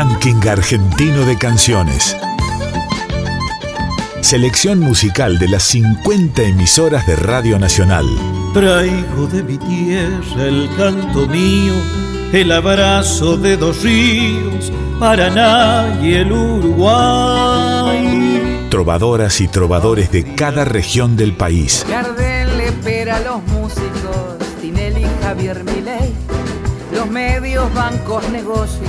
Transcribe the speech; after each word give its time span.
Ranking 0.00 0.46
argentino 0.46 1.26
de 1.26 1.36
canciones. 1.36 2.16
Selección 4.20 4.78
musical 4.78 5.40
de 5.40 5.48
las 5.48 5.64
50 5.64 6.40
emisoras 6.42 7.04
de 7.04 7.16
Radio 7.16 7.58
Nacional. 7.58 8.06
Traigo 8.54 9.26
de 9.26 9.42
mi 9.42 9.58
tierra 9.58 10.44
el 10.44 10.70
canto 10.76 11.26
mío, 11.26 11.74
el 12.32 12.52
abrazo 12.52 13.36
de 13.36 13.56
dos 13.56 13.82
ríos, 13.82 14.70
Paraná 15.00 15.98
y 16.00 16.14
el 16.14 16.30
Uruguay. 16.30 17.96
Trovadoras 18.70 19.40
y 19.40 19.48
trovadores 19.48 20.12
de 20.12 20.32
cada 20.36 20.64
región 20.64 21.16
del 21.16 21.34
país. 21.36 21.84
Gardel 21.90 22.56
le 22.56 22.66
espera 22.66 23.16
a 23.16 23.20
los 23.20 23.42
músicos, 23.48 24.38
Tinelli, 24.60 25.04
Javier 25.24 25.64
Milei, 25.64 26.12
los 26.94 27.10
medios, 27.10 27.74
bancos, 27.74 28.22
negocios, 28.30 28.88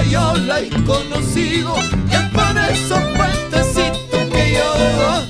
donde 0.00 0.10
yo 0.10 0.34
la 0.46 0.60
he 0.60 0.68
conocido, 0.84 1.74
y 2.10 2.14
es 2.14 2.22
por 2.30 2.58
esos 2.58 3.00
puentecitos 3.16 4.24
que 4.32 4.54
yo 4.54 5.29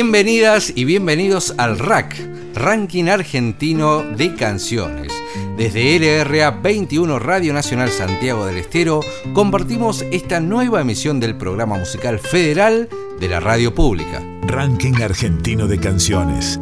Bienvenidas 0.00 0.72
y 0.76 0.84
bienvenidos 0.84 1.54
al 1.58 1.76
RAC, 1.76 2.14
Ranking 2.54 3.06
Argentino 3.06 4.04
de 4.04 4.32
Canciones. 4.36 5.12
Desde 5.56 5.98
LRA 5.98 6.52
21 6.52 7.18
Radio 7.18 7.52
Nacional 7.52 7.90
Santiago 7.90 8.46
del 8.46 8.58
Estero 8.58 9.00
compartimos 9.32 10.02
esta 10.12 10.38
nueva 10.38 10.82
emisión 10.82 11.18
del 11.18 11.36
programa 11.36 11.76
musical 11.76 12.20
federal 12.20 12.88
de 13.18 13.28
la 13.28 13.40
radio 13.40 13.74
pública. 13.74 14.22
Ranking 14.42 15.02
argentino 15.02 15.66
de 15.66 15.80
canciones. 15.80 16.60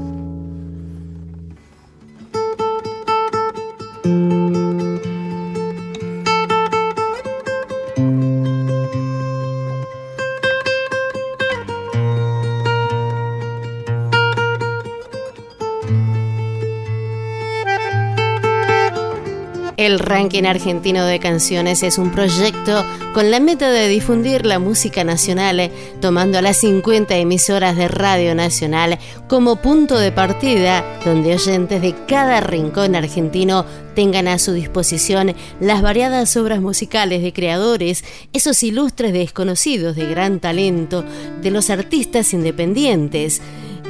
El 19.86 20.00
ranking 20.00 20.46
argentino 20.46 21.06
de 21.06 21.20
canciones 21.20 21.84
es 21.84 21.96
un 21.96 22.10
proyecto 22.10 22.84
con 23.14 23.30
la 23.30 23.38
meta 23.38 23.70
de 23.70 23.86
difundir 23.86 24.44
la 24.44 24.58
música 24.58 25.04
nacional, 25.04 25.70
tomando 26.00 26.38
a 26.38 26.42
las 26.42 26.56
50 26.56 27.16
emisoras 27.18 27.76
de 27.76 27.86
Radio 27.86 28.34
Nacional 28.34 28.98
como 29.28 29.62
punto 29.62 29.96
de 29.96 30.10
partida, 30.10 30.84
donde 31.04 31.34
oyentes 31.34 31.80
de 31.80 31.94
cada 32.08 32.40
rincón 32.40 32.96
argentino 32.96 33.64
tengan 33.94 34.26
a 34.26 34.40
su 34.40 34.54
disposición 34.54 35.36
las 35.60 35.82
variadas 35.82 36.36
obras 36.36 36.60
musicales 36.60 37.22
de 37.22 37.32
creadores, 37.32 38.02
esos 38.32 38.64
ilustres 38.64 39.12
desconocidos 39.12 39.94
de 39.94 40.06
gran 40.06 40.40
talento, 40.40 41.04
de 41.42 41.52
los 41.52 41.70
artistas 41.70 42.34
independientes 42.34 43.40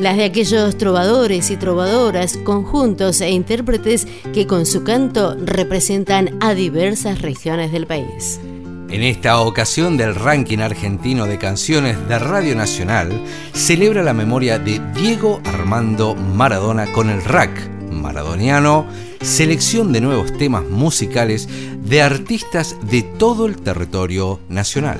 las 0.01 0.17
de 0.17 0.25
aquellos 0.25 0.77
trovadores 0.77 1.51
y 1.51 1.57
trovadoras, 1.57 2.37
conjuntos 2.39 3.21
e 3.21 3.31
intérpretes 3.31 4.07
que 4.33 4.47
con 4.47 4.67
su 4.67 4.85
canto 4.85 5.37
representan 5.43 6.37
a 6.41 6.55
diversas 6.55 7.23
regiones 7.23 7.73
del 7.73 7.87
país. 7.87 8.41
En 8.89 9.03
esta 9.03 9.41
ocasión 9.41 9.97
del 9.97 10.15
ranking 10.15 10.59
argentino 10.59 11.27
de 11.27 11.39
canciones 11.39 12.09
de 12.09 12.19
Radio 12.19 12.55
Nacional, 12.55 13.11
celebra 13.53 14.03
la 14.03 14.13
memoria 14.13 14.59
de 14.59 14.81
Diego 14.95 15.41
Armando 15.45 16.15
Maradona 16.15 16.93
con 16.93 17.11
el 17.11 17.23
RAC 17.25 17.77
maradoniano, 17.91 18.87
selección 19.21 19.93
de 19.93 20.01
nuevos 20.01 20.37
temas 20.39 20.65
musicales 20.65 21.49
de 21.83 22.03
artistas 22.03 22.77
de 22.89 23.03
todo 23.03 23.47
el 23.47 23.57
territorio 23.57 24.39
nacional. 24.49 24.99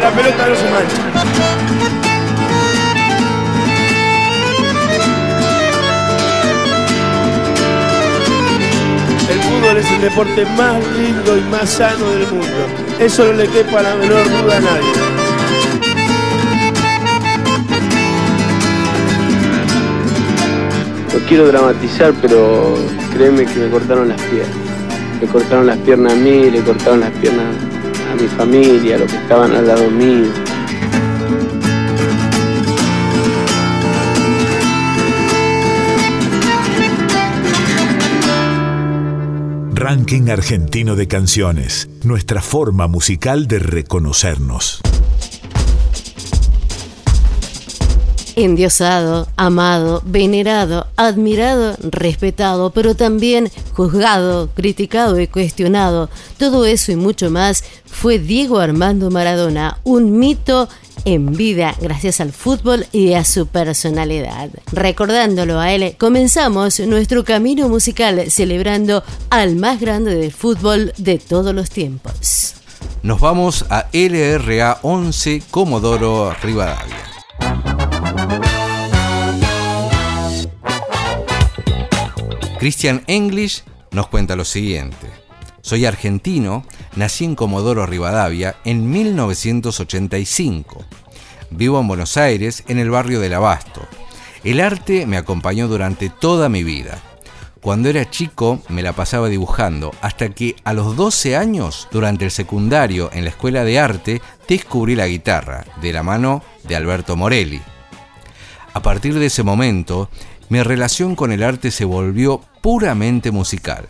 La 0.00 0.10
pelota 0.10 0.48
no 0.48 0.54
se 0.56 0.70
mancha. 0.70 1.02
El 9.30 9.40
fútbol 9.40 9.76
es 9.76 9.90
el 9.90 10.00
deporte 10.00 10.44
más 10.56 10.86
lindo 10.96 11.36
y 11.36 11.40
más 11.42 11.68
sano 11.68 12.10
del 12.10 12.26
mundo. 12.28 12.46
Eso 12.98 13.24
no 13.24 13.32
le 13.34 13.46
quepa 13.48 13.82
la 13.82 13.94
menor 13.96 14.24
duda 14.24 14.56
a 14.56 14.60
nadie. 14.60 14.92
No 21.12 21.26
quiero 21.28 21.46
dramatizar, 21.48 22.12
pero 22.20 22.76
créeme 23.12 23.44
que 23.44 23.58
me 23.60 23.70
cortaron 23.70 24.08
las 24.08 24.20
piernas. 24.22 24.56
Me 25.20 25.26
cortaron 25.26 25.66
las 25.66 25.78
piernas 25.78 26.12
a 26.12 26.16
mí, 26.16 26.50
le 26.50 26.60
cortaron 26.60 27.00
las 27.00 27.10
piernas 27.12 27.67
a 28.10 28.14
mi 28.14 28.28
familia, 28.28 28.96
a 28.96 28.98
los 28.98 29.10
que 29.10 29.18
estaban 29.18 29.54
al 29.54 29.66
lado 29.66 29.90
mío. 29.90 30.26
Ranking 39.74 40.28
argentino 40.30 40.96
de 40.96 41.06
canciones. 41.06 41.88
Nuestra 42.02 42.42
forma 42.42 42.88
musical 42.88 43.46
de 43.46 43.60
reconocernos. 43.60 44.80
Endiosado, 48.38 49.26
amado, 49.34 50.00
venerado, 50.06 50.86
admirado, 50.94 51.74
respetado, 51.82 52.70
pero 52.70 52.94
también 52.94 53.50
juzgado, 53.72 54.48
criticado 54.54 55.18
y 55.18 55.26
cuestionado. 55.26 56.08
Todo 56.36 56.64
eso 56.64 56.92
y 56.92 56.94
mucho 56.94 57.30
más 57.32 57.64
fue 57.84 58.20
Diego 58.20 58.60
Armando 58.60 59.10
Maradona, 59.10 59.80
un 59.82 60.20
mito 60.20 60.68
en 61.04 61.32
vida 61.32 61.74
gracias 61.80 62.20
al 62.20 62.30
fútbol 62.30 62.86
y 62.92 63.14
a 63.14 63.24
su 63.24 63.48
personalidad. 63.48 64.50
Recordándolo 64.70 65.58
a 65.58 65.72
él, 65.72 65.96
comenzamos 65.98 66.78
nuestro 66.78 67.24
camino 67.24 67.68
musical 67.68 68.30
celebrando 68.30 69.02
al 69.30 69.56
más 69.56 69.80
grande 69.80 70.14
del 70.14 70.30
fútbol 70.30 70.92
de 70.96 71.18
todos 71.18 71.52
los 71.52 71.70
tiempos. 71.70 72.54
Nos 73.02 73.18
vamos 73.18 73.64
a 73.68 73.88
LRA 73.92 74.78
11 74.82 75.42
Comodoro 75.50 76.32
Rivadavia. 76.40 77.17
Christian 82.58 83.04
English 83.06 83.62
nos 83.92 84.08
cuenta 84.08 84.34
lo 84.34 84.44
siguiente. 84.44 85.06
Soy 85.60 85.86
argentino, 85.86 86.64
nací 86.96 87.24
en 87.24 87.36
Comodoro 87.36 87.86
Rivadavia 87.86 88.56
en 88.64 88.90
1985. 88.90 90.84
Vivo 91.50 91.78
en 91.78 91.86
Buenos 91.86 92.16
Aires, 92.16 92.64
en 92.66 92.80
el 92.80 92.90
barrio 92.90 93.20
del 93.20 93.34
Abasto. 93.34 93.82
El 94.42 94.60
arte 94.60 95.06
me 95.06 95.16
acompañó 95.16 95.68
durante 95.68 96.10
toda 96.10 96.48
mi 96.48 96.64
vida. 96.64 96.98
Cuando 97.60 97.88
era 97.90 98.10
chico 98.10 98.60
me 98.68 98.82
la 98.82 98.92
pasaba 98.92 99.28
dibujando, 99.28 99.92
hasta 100.00 100.30
que 100.30 100.56
a 100.64 100.72
los 100.72 100.96
12 100.96 101.36
años, 101.36 101.86
durante 101.92 102.24
el 102.24 102.32
secundario 102.32 103.10
en 103.12 103.22
la 103.22 103.30
escuela 103.30 103.62
de 103.62 103.78
arte, 103.78 104.20
descubrí 104.48 104.96
la 104.96 105.06
guitarra, 105.06 105.64
de 105.80 105.92
la 105.92 106.02
mano 106.02 106.42
de 106.64 106.74
Alberto 106.74 107.14
Morelli. 107.14 107.60
A 108.74 108.82
partir 108.82 109.14
de 109.14 109.26
ese 109.26 109.42
momento, 109.42 110.08
mi 110.48 110.62
relación 110.62 111.14
con 111.14 111.32
el 111.32 111.42
arte 111.42 111.70
se 111.70 111.84
volvió 111.84 112.40
puramente 112.60 113.30
musical. 113.30 113.86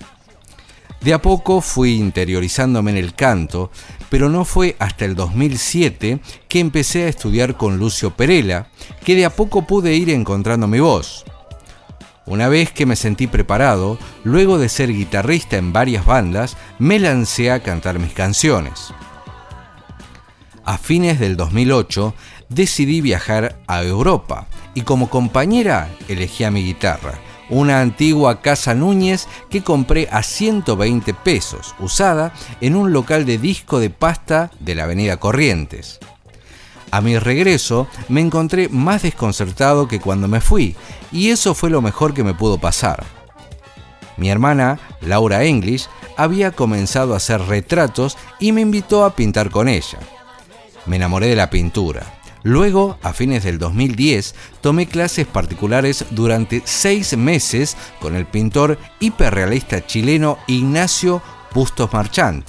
De 1.00 1.14
a 1.14 1.22
poco 1.22 1.60
fui 1.60 1.94
interiorizándome 1.94 2.90
en 2.90 2.96
el 2.96 3.14
canto, 3.14 3.70
pero 4.10 4.28
no 4.28 4.44
fue 4.44 4.74
hasta 4.80 5.04
el 5.04 5.14
2007 5.14 6.20
que 6.48 6.58
empecé 6.58 7.04
a 7.04 7.08
estudiar 7.08 7.56
con 7.56 7.78
Lucio 7.78 8.16
Perela, 8.16 8.68
que 9.04 9.14
de 9.14 9.24
a 9.24 9.30
poco 9.30 9.66
pude 9.66 9.94
ir 9.94 10.10
encontrando 10.10 10.66
mi 10.66 10.80
voz. 10.80 11.24
Una 12.26 12.48
vez 12.48 12.72
que 12.72 12.84
me 12.84 12.96
sentí 12.96 13.26
preparado, 13.26 13.96
luego 14.24 14.58
de 14.58 14.68
ser 14.68 14.92
guitarrista 14.92 15.56
en 15.56 15.72
varias 15.72 16.04
bandas, 16.04 16.56
me 16.78 16.98
lancé 16.98 17.52
a 17.52 17.60
cantar 17.62 17.98
mis 18.00 18.12
canciones. 18.12 18.92
A 20.64 20.76
fines 20.76 21.20
del 21.20 21.36
2008 21.36 22.14
decidí 22.50 23.00
viajar 23.00 23.60
a 23.66 23.82
Europa 23.82 24.48
y 24.78 24.82
como 24.82 25.10
compañera 25.10 25.90
elegí 26.06 26.44
a 26.44 26.52
mi 26.52 26.62
guitarra, 26.62 27.18
una 27.50 27.80
antigua 27.80 28.42
Casa 28.42 28.76
Núñez 28.76 29.26
que 29.50 29.64
compré 29.64 30.08
a 30.12 30.22
120 30.22 31.14
pesos, 31.14 31.74
usada 31.80 32.32
en 32.60 32.76
un 32.76 32.92
local 32.92 33.26
de 33.26 33.38
disco 33.38 33.80
de 33.80 33.90
pasta 33.90 34.52
de 34.60 34.76
la 34.76 34.84
Avenida 34.84 35.16
Corrientes. 35.16 35.98
A 36.92 37.00
mi 37.00 37.18
regreso 37.18 37.88
me 38.08 38.20
encontré 38.20 38.68
más 38.68 39.02
desconcertado 39.02 39.88
que 39.88 39.98
cuando 39.98 40.28
me 40.28 40.40
fui, 40.40 40.76
y 41.10 41.30
eso 41.30 41.56
fue 41.56 41.70
lo 41.70 41.82
mejor 41.82 42.14
que 42.14 42.22
me 42.22 42.34
pudo 42.34 42.58
pasar. 42.58 43.04
Mi 44.16 44.30
hermana, 44.30 44.78
Laura 45.00 45.42
English, 45.42 45.88
había 46.16 46.52
comenzado 46.52 47.14
a 47.14 47.16
hacer 47.16 47.40
retratos 47.40 48.16
y 48.38 48.52
me 48.52 48.60
invitó 48.60 49.04
a 49.04 49.16
pintar 49.16 49.50
con 49.50 49.66
ella. 49.66 49.98
Me 50.86 50.94
enamoré 50.94 51.26
de 51.26 51.36
la 51.36 51.50
pintura 51.50 52.17
Luego, 52.42 52.98
a 53.02 53.12
fines 53.12 53.44
del 53.44 53.58
2010, 53.58 54.34
tomé 54.60 54.86
clases 54.86 55.26
particulares 55.26 56.04
durante 56.10 56.62
seis 56.64 57.16
meses 57.16 57.76
con 58.00 58.14
el 58.14 58.26
pintor 58.26 58.78
hiperrealista 59.00 59.84
chileno 59.84 60.38
Ignacio 60.46 61.20
Bustos 61.52 61.92
Marchant. 61.92 62.46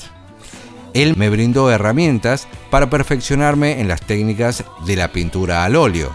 Él 0.93 1.15
me 1.17 1.29
brindó 1.29 1.71
herramientas 1.71 2.47
para 2.69 2.89
perfeccionarme 2.89 3.79
en 3.79 3.87
las 3.87 4.01
técnicas 4.01 4.63
de 4.85 4.95
la 4.95 5.11
pintura 5.11 5.63
al 5.63 5.75
óleo. 5.75 6.13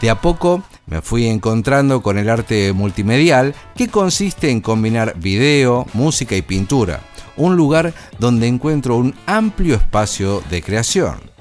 De 0.00 0.10
a 0.10 0.20
poco 0.20 0.62
me 0.86 1.00
fui 1.00 1.26
encontrando 1.26 2.02
con 2.02 2.18
el 2.18 2.28
arte 2.28 2.72
multimedial 2.72 3.54
que 3.74 3.88
consiste 3.88 4.50
en 4.50 4.60
combinar 4.60 5.14
video, 5.18 5.86
música 5.94 6.36
y 6.36 6.42
pintura, 6.42 7.00
un 7.36 7.56
lugar 7.56 7.94
donde 8.18 8.46
encuentro 8.46 8.96
un 8.96 9.14
amplio 9.26 9.76
espacio 9.76 10.42
de 10.50 10.62
creación. 10.62 11.33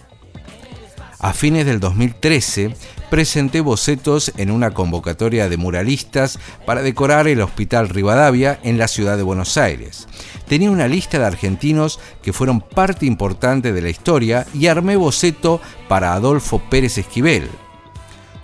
A 1.23 1.31
fines 1.31 1.65
del 1.65 1.79
2013 1.79 2.75
presenté 3.09 3.61
bocetos 3.61 4.33
en 4.35 4.51
una 4.51 4.71
convocatoria 4.71 5.47
de 5.47 5.55
muralistas 5.55 6.37
para 6.65 6.81
decorar 6.81 7.29
el 7.29 7.39
Hospital 7.39 7.87
Rivadavia 7.87 8.59
en 8.61 8.77
la 8.77 8.89
ciudad 8.89 9.15
de 9.15 9.23
Buenos 9.23 9.55
Aires. 9.55 10.09
Tenía 10.49 10.69
una 10.69 10.89
lista 10.89 11.19
de 11.19 11.25
argentinos 11.25 12.01
que 12.21 12.33
fueron 12.33 12.59
parte 12.59 13.05
importante 13.05 13.71
de 13.71 13.81
la 13.81 13.87
historia 13.87 14.45
y 14.53 14.67
armé 14.67 14.97
boceto 14.97 15.61
para 15.87 16.13
Adolfo 16.13 16.61
Pérez 16.69 16.97
Esquivel. 16.97 17.47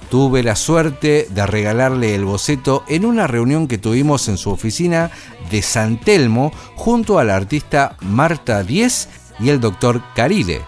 Tuve 0.10 0.42
la 0.42 0.56
suerte 0.56 1.28
de 1.30 1.46
regalarle 1.46 2.16
el 2.16 2.24
boceto 2.24 2.86
en 2.88 3.04
una 3.04 3.28
reunión 3.28 3.68
que 3.68 3.78
tuvimos 3.78 4.30
en 4.30 4.38
su 4.38 4.52
oficina 4.52 5.12
de 5.52 5.62
San 5.64 6.00
Telmo 6.00 6.54
junto 6.76 7.20
a 7.20 7.26
la 7.26 7.36
artista 7.36 7.98
Marta 8.00 8.64
Diez 8.64 9.10
y 9.38 9.50
el 9.50 9.60
doctor 9.60 10.02
Carile. 10.16 10.62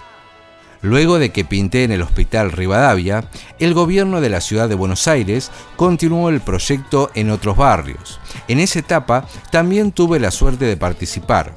Luego 0.81 1.19
de 1.19 1.29
que 1.29 1.45
pinté 1.45 1.83
en 1.83 1.91
el 1.91 2.01
Hospital 2.01 2.51
Rivadavia, 2.51 3.29
el 3.59 3.73
gobierno 3.73 4.19
de 4.19 4.29
la 4.29 4.41
ciudad 4.41 4.67
de 4.67 4.75
Buenos 4.75 5.07
Aires 5.07 5.51
continuó 5.75 6.29
el 6.29 6.41
proyecto 6.41 7.11
en 7.13 7.29
otros 7.29 7.55
barrios. 7.55 8.19
En 8.47 8.59
esa 8.59 8.79
etapa 8.79 9.27
también 9.51 9.91
tuve 9.91 10.19
la 10.19 10.31
suerte 10.31 10.65
de 10.65 10.77
participar. 10.77 11.55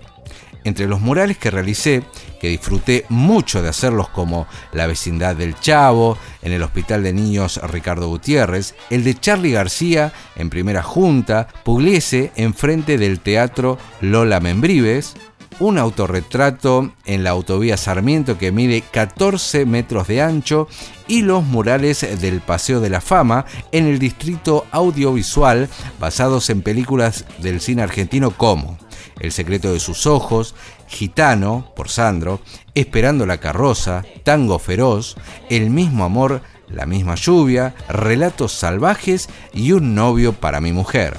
Entre 0.65 0.87
los 0.87 1.01
murales 1.01 1.37
que 1.37 1.51
realicé, 1.51 2.05
que 2.41 2.49
disfruté 2.49 3.05
mucho 3.09 3.63
de 3.63 3.69
hacerlos 3.69 4.09
como 4.09 4.47
La 4.73 4.87
vecindad 4.87 5.37
del 5.37 5.59
Chavo, 5.59 6.19
en 6.43 6.53
el 6.53 6.63
Hospital 6.63 7.03
de 7.03 7.13
Niños 7.13 7.61
Ricardo 7.71 8.09
Gutiérrez, 8.09 8.75
el 8.91 9.05
de 9.05 9.15
Charlie 9.15 9.53
García 9.53 10.13
en 10.37 10.51
Primera 10.51 10.83
Junta, 10.83 11.49
Pugliese 11.65 12.33
enfrente 12.37 12.99
del 12.99 13.21
Teatro 13.21 13.79
Lola 14.01 14.41
Membrives, 14.41 15.17
un 15.61 15.79
autorretrato 15.79 16.93
en 17.05 17.25
la 17.25 17.31
autovía 17.31 17.77
Sarmiento 17.77 18.39
que 18.39 18.53
mide 18.53 18.83
14 18.83 19.67
metros 19.67 20.09
de 20.09 20.23
ancho 20.23 20.69
y 21.07 21.23
los 21.23 21.45
murales 21.45 22.21
del 22.21 22.41
Paseo 22.41 22.81
de 22.81 22.91
la 22.91 23.01
Fama 23.01 23.45
en 23.73 23.87
el 23.87 23.99
distrito 23.99 24.67
audiovisual 24.71 25.69
basados 26.01 26.51
en 26.51 26.63
películas 26.63 27.25
del 27.39 27.61
cine 27.61 27.83
argentino 27.83 28.31
como 28.31 28.79
El 29.21 29.33
secreto 29.33 29.73
de 29.73 29.81
sus 29.81 30.07
ojos, 30.07 30.55
Gitano, 30.89 31.73
por 31.77 31.89
Sandro, 31.89 32.41
Esperando 32.75 33.27
la 33.27 33.39
carroza, 33.39 34.05
Tango 34.23 34.59
feroz, 34.59 35.17
El 35.51 35.71
mismo 35.71 36.05
amor, 36.05 36.43
La 36.69 36.87
misma 36.87 37.15
lluvia, 37.15 37.75
Relatos 37.89 38.53
salvajes 38.53 39.29
y 39.53 39.73
Un 39.73 39.95
novio 39.95 40.33
para 40.33 40.61
mi 40.61 40.73
mujer. 40.73 41.17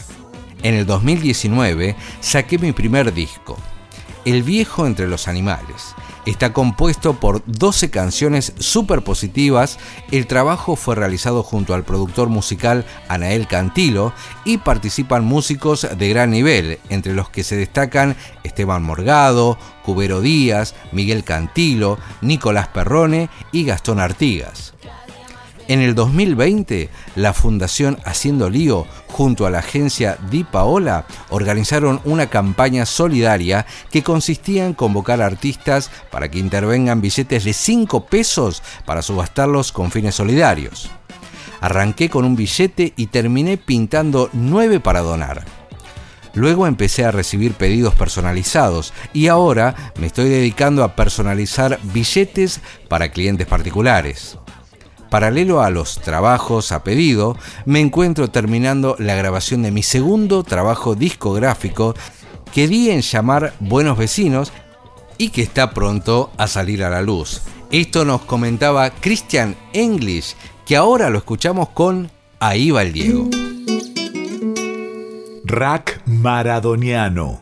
En 0.64 0.74
el 0.74 0.86
2019 0.86 1.96
saqué 2.22 2.58
mi 2.58 2.72
primer 2.72 3.14
disco, 3.14 3.56
el 4.26 4.44
viejo 4.44 4.86
entre 4.88 5.08
los 5.08 5.28
animales. 5.28 5.96
Está 6.26 6.54
compuesto 6.54 7.20
por 7.20 7.44
12 7.46 7.92
canciones 7.92 8.54
súper 8.58 9.04
positivas. 9.04 9.78
El 10.12 10.26
trabajo 10.26 10.76
fue 10.76 10.96
realizado 10.96 11.44
junto 11.44 11.76
al 11.76 11.84
productor 11.84 12.30
musical 12.30 12.84
Anael 13.08 13.48
Cantilo 13.48 14.12
y 14.44 14.58
participan 14.58 15.24
músicos 15.24 15.88
de 15.98 16.10
gran 16.10 16.32
nivel, 16.32 16.80
entre 16.90 17.14
los 17.14 17.30
que 17.30 17.44
se 17.44 17.56
destacan 17.56 18.16
Esteban 18.44 18.82
Morgado, 18.82 19.60
Cubero 19.84 20.22
Díaz, 20.22 20.74
Miguel 20.92 21.24
Cantilo, 21.24 22.00
Nicolás 22.22 22.70
Perrone 22.70 23.30
y 23.52 23.66
Gastón 23.66 24.00
Artigas. 24.00 24.75
En 25.68 25.82
el 25.82 25.96
2020, 25.96 26.90
la 27.16 27.34
Fundación 27.34 27.98
Haciendo 28.06 28.52
Lío, 28.52 28.86
junto 29.08 29.48
a 29.48 29.50
la 29.50 29.60
agencia 29.60 30.16
Di 30.30 30.44
Paola, 30.44 31.08
organizaron 31.30 32.02
una 32.06 32.28
campaña 32.28 32.86
solidaria 32.86 33.66
que 33.90 34.04
consistía 34.04 34.68
en 34.68 34.76
convocar 34.76 35.24
artistas 35.24 35.90
para 36.12 36.30
que 36.30 36.38
intervengan 36.38 37.02
billetes 37.02 37.46
de 37.46 37.54
5 37.54 38.06
pesos 38.06 38.62
para 38.86 39.02
subastarlos 39.02 39.72
con 39.72 39.90
fines 39.90 40.14
solidarios. 40.14 40.92
Arranqué 41.62 42.12
con 42.12 42.26
un 42.26 42.36
billete 42.36 42.94
y 42.96 43.08
terminé 43.08 43.58
pintando 43.58 44.30
9 44.34 44.80
para 44.82 45.00
donar. 45.00 45.46
Luego 46.36 46.68
empecé 46.68 47.06
a 47.06 47.12
recibir 47.12 47.54
pedidos 47.54 47.96
personalizados 47.96 48.94
y 49.14 49.30
ahora 49.30 49.94
me 50.00 50.06
estoy 50.06 50.30
dedicando 50.30 50.84
a 50.84 50.96
personalizar 50.96 51.80
billetes 51.82 52.60
para 52.88 53.10
clientes 53.10 53.48
particulares. 53.48 54.38
Paralelo 55.10 55.62
a 55.62 55.70
los 55.70 56.02
trabajos 56.02 56.72
a 56.72 56.84
pedido, 56.84 57.38
me 57.66 57.80
encuentro 57.80 58.30
terminando 58.30 58.96
la 59.00 59.16
grabación 59.16 59.64
de 59.64 59.72
mi 59.72 59.84
segundo 59.84 60.44
trabajo 60.44 60.96
discográfico 60.96 61.96
que 62.54 62.68
di 62.68 62.90
en 62.90 63.02
llamar 63.02 63.54
Buenos 63.60 63.98
Vecinos 63.98 64.52
y 65.18 65.30
que 65.30 65.42
está 65.42 65.74
pronto 65.74 66.32
a 66.38 66.48
salir 66.48 66.84
a 66.84 66.90
la 66.90 67.02
luz. 67.02 67.42
Esto 67.72 68.06
nos 68.06 68.22
comentaba 68.22 68.90
Christian 68.90 69.56
English, 69.74 70.36
que 70.66 70.76
ahora 70.76 71.10
lo 71.10 71.18
escuchamos 71.18 71.70
con 71.70 72.12
Ahí 72.40 72.72
va 72.72 72.84
el 72.84 72.94
Diego. 72.94 73.30
Rack 75.46 76.02
Maradoniano. 76.06 77.42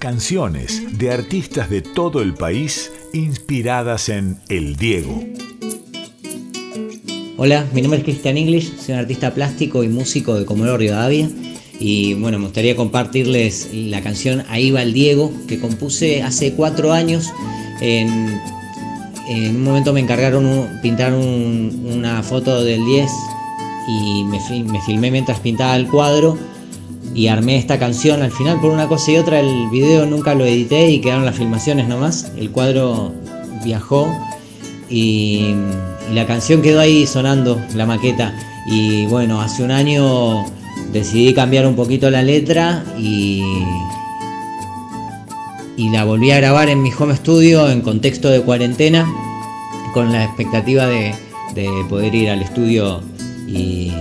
Canciones 0.00 0.96
de 0.96 1.12
artistas 1.12 1.68
de 1.68 1.82
todo 1.82 2.22
el 2.22 2.32
país 2.32 2.90
inspiradas 3.12 4.08
en 4.08 4.38
El 4.48 4.76
Diego. 4.76 5.22
Hola, 7.36 7.66
mi 7.74 7.82
nombre 7.82 7.98
es 7.98 8.04
Christian 8.04 8.38
English, 8.38 8.78
soy 8.78 8.94
un 8.94 9.00
artista 9.00 9.34
plástico 9.34 9.84
y 9.84 9.88
músico 9.88 10.36
de 10.36 10.46
Comodoro 10.46 10.78
Rivadavia. 10.78 11.28
Y 11.78 12.14
bueno, 12.14 12.38
me 12.38 12.46
gustaría 12.46 12.74
compartirles 12.76 13.68
la 13.74 14.00
canción 14.00 14.42
Ahí 14.48 14.70
va 14.70 14.80
el 14.80 14.94
Diego, 14.94 15.34
que 15.46 15.60
compuse 15.60 16.22
hace 16.22 16.54
cuatro 16.54 16.94
años. 16.94 17.30
En, 17.82 18.40
un 19.28 19.62
momento 19.62 19.92
me 19.92 20.00
encargaron 20.00 20.80
pintar 20.80 21.12
una 21.12 22.22
foto 22.22 22.64
del 22.64 22.82
10 22.86 23.10
y 23.86 24.24
me 24.24 24.80
filmé 24.80 25.10
mientras 25.10 25.40
pintaba 25.40 25.76
el 25.76 25.88
cuadro 25.88 26.38
y 27.14 27.28
armé 27.28 27.56
esta 27.56 27.78
canción. 27.78 28.22
Al 28.22 28.30
final, 28.30 28.60
por 28.60 28.70
una 28.70 28.88
cosa 28.88 29.12
y 29.12 29.16
otra, 29.16 29.40
el 29.40 29.68
video 29.70 30.06
nunca 30.06 30.34
lo 30.34 30.44
edité 30.44 30.90
y 30.90 31.00
quedaron 31.00 31.24
las 31.24 31.36
filmaciones 31.36 31.88
nomás. 31.88 32.32
El 32.36 32.50
cuadro 32.50 33.12
viajó 33.64 34.14
y, 34.88 35.54
la 36.12 36.26
canción 36.26 36.60
quedó 36.60 36.80
ahí 36.80 37.06
sonando, 37.06 37.60
la 37.74 37.86
maqueta. 37.86 38.34
Y 38.66 39.06
bueno, 39.06 39.40
hace 39.40 39.62
un 39.62 39.70
año 39.70 40.44
decidí 40.92 41.32
cambiar 41.34 41.66
un 41.66 41.76
poquito 41.76 42.10
la 42.10 42.22
letra 42.22 42.84
y, 42.98 43.44
y 45.76 45.90
la 45.90 46.04
volví 46.04 46.30
a 46.32 46.36
grabar 46.38 46.68
en 46.68 46.82
mi 46.82 46.90
home 46.92 47.16
studio 47.16 47.70
en 47.70 47.80
contexto 47.80 48.28
de 48.28 48.42
cuarentena 48.42 49.06
con 49.92 50.12
la 50.12 50.24
expectativa 50.24 50.86
de, 50.86 51.14
poder 51.88 52.14
ir 52.14 52.30
al 52.30 52.42
estudio 52.42 53.02
y, 53.46 53.92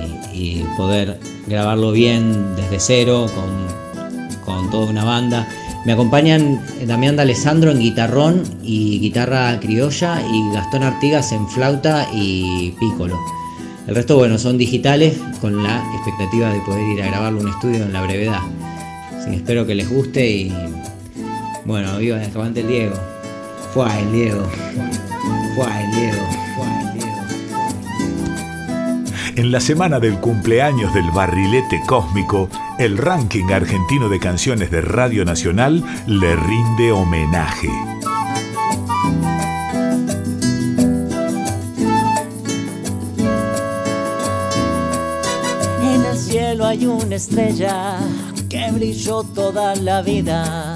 poder 0.77 1.19
grabarlo 1.49 1.91
bien 1.91 2.55
desde 2.55 2.79
cero 2.79 3.25
con, 3.33 4.45
con 4.45 4.69
toda 4.69 4.89
una 4.89 5.03
banda. 5.03 5.47
Me 5.85 5.93
acompañan 5.93 6.61
Damián 6.85 7.15
D'Alessandro 7.15 7.71
en 7.71 7.79
guitarrón 7.79 8.43
y 8.61 8.99
guitarra 8.99 9.59
criolla 9.59 10.21
y 10.21 10.53
Gastón 10.53 10.83
Artigas 10.83 11.31
en 11.31 11.47
flauta 11.47 12.07
y 12.13 12.71
pícolo. 12.79 13.17
El 13.87 13.95
resto, 13.95 14.17
bueno, 14.17 14.37
son 14.37 14.57
digitales 14.57 15.17
con 15.41 15.63
la 15.63 15.83
expectativa 15.95 16.51
de 16.51 16.59
poder 16.61 16.87
ir 16.95 17.01
a 17.01 17.07
grabarlo 17.07 17.39
en 17.39 17.47
un 17.47 17.53
estudio 17.53 17.83
en 17.83 17.93
la 17.93 18.03
brevedad. 18.03 18.41
Así 19.17 19.35
espero 19.35 19.65
que 19.65 19.73
les 19.73 19.89
guste 19.89 20.29
y 20.29 20.53
bueno, 21.65 21.97
viva 21.97 22.17
el 22.23 22.57
el 22.57 22.67
Diego. 22.67 22.95
Fue 23.73 23.85
el 23.99 24.11
Diego. 24.11 24.43
Fue 25.55 25.65
el 25.83 25.91
Diego. 25.91 26.17
El 26.57 26.93
Diego. 26.93 26.98
En 29.39 29.53
la 29.53 29.61
semana 29.61 30.01
del 30.01 30.19
cumpleaños 30.19 30.93
del 30.93 31.09
barrilete 31.11 31.81
cósmico, 31.87 32.49
el 32.77 32.97
ranking 32.97 33.45
argentino 33.45 34.09
de 34.09 34.19
canciones 34.19 34.69
de 34.69 34.81
Radio 34.81 35.23
Nacional 35.23 35.81
le 36.07 36.35
rinde 36.35 36.91
homenaje. 36.91 37.69
En 45.83 46.03
el 46.03 46.17
cielo 46.17 46.65
hay 46.65 46.85
una 46.85 47.15
estrella 47.15 47.97
que 48.49 48.69
brilló 48.73 49.23
toda 49.23 49.73
la 49.77 50.01
vida 50.01 50.75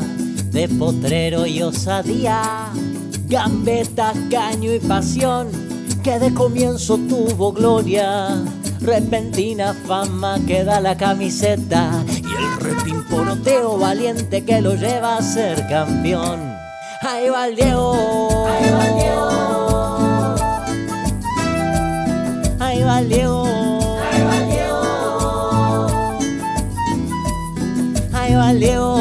de 0.54 0.70
potrero 0.70 1.46
y 1.46 1.62
osadía, 1.62 2.72
gambeta, 3.28 4.14
caño 4.32 4.74
y 4.74 4.80
pasión 4.80 5.63
que 6.04 6.20
de 6.20 6.34
comienzo 6.34 6.98
tuvo 6.98 7.54
gloria, 7.54 8.44
repentina 8.82 9.74
fama 9.88 10.38
que 10.46 10.66
da 10.66 10.82
la 10.82 10.98
camiseta 10.98 12.04
y 12.08 12.20
el 12.20 12.60
repimporoteo 12.60 13.78
valiente 13.78 14.44
que 14.44 14.60
lo 14.60 14.76
lleva 14.76 15.16
a 15.16 15.22
ser 15.22 15.66
campeón. 15.68 16.42
Ahí 17.02 17.30
va 17.30 17.48
el 17.48 17.56
Diego, 17.56 18.48
ahí 18.50 18.72
va 18.72 18.86
el 18.86 18.96
Diego, 18.96 19.40
ahí 22.60 22.84
va 22.84 22.98
ahí 28.50 28.60
ahí. 28.60 28.93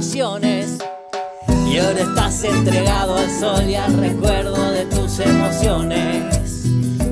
Y 0.00 0.20
ahora 1.78 2.00
estás 2.00 2.44
entregado 2.44 3.14
al 3.14 3.30
sol 3.30 3.68
y 3.68 3.74
al 3.74 3.92
recuerdo 3.98 4.72
de 4.72 4.86
tus 4.86 5.20
emociones. 5.20 6.64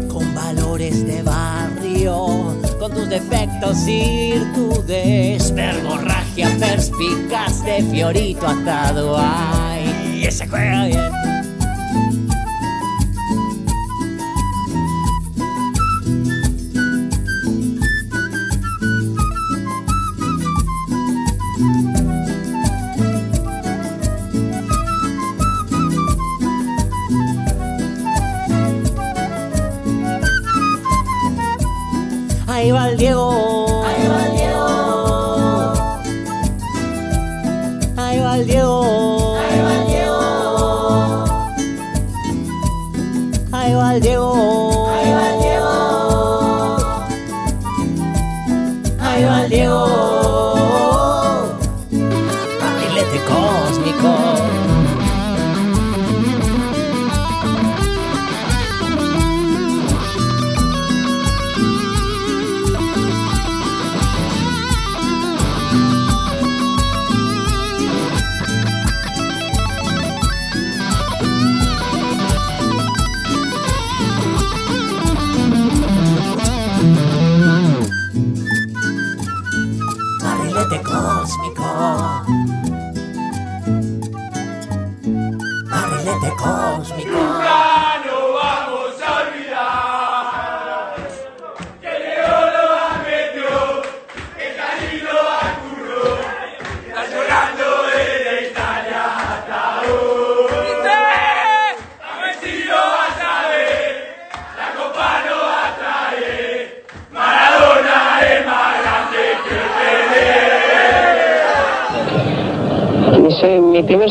Con 0.08 0.34
valores 0.34 1.06
de 1.06 1.22
barrio, 1.22 2.56
con 2.78 2.90
tus 2.92 3.10
defectos 3.10 3.86
y 3.86 4.32
virtudes, 4.32 5.54
verborragia 5.54 6.48
perspicaz 6.58 7.62
de 7.66 7.82
Fiorito 7.82 8.46
atado. 8.46 9.14
Ay, 9.18 10.24
ese 10.24 10.48
juega 10.48 10.86
bien. 10.86 12.29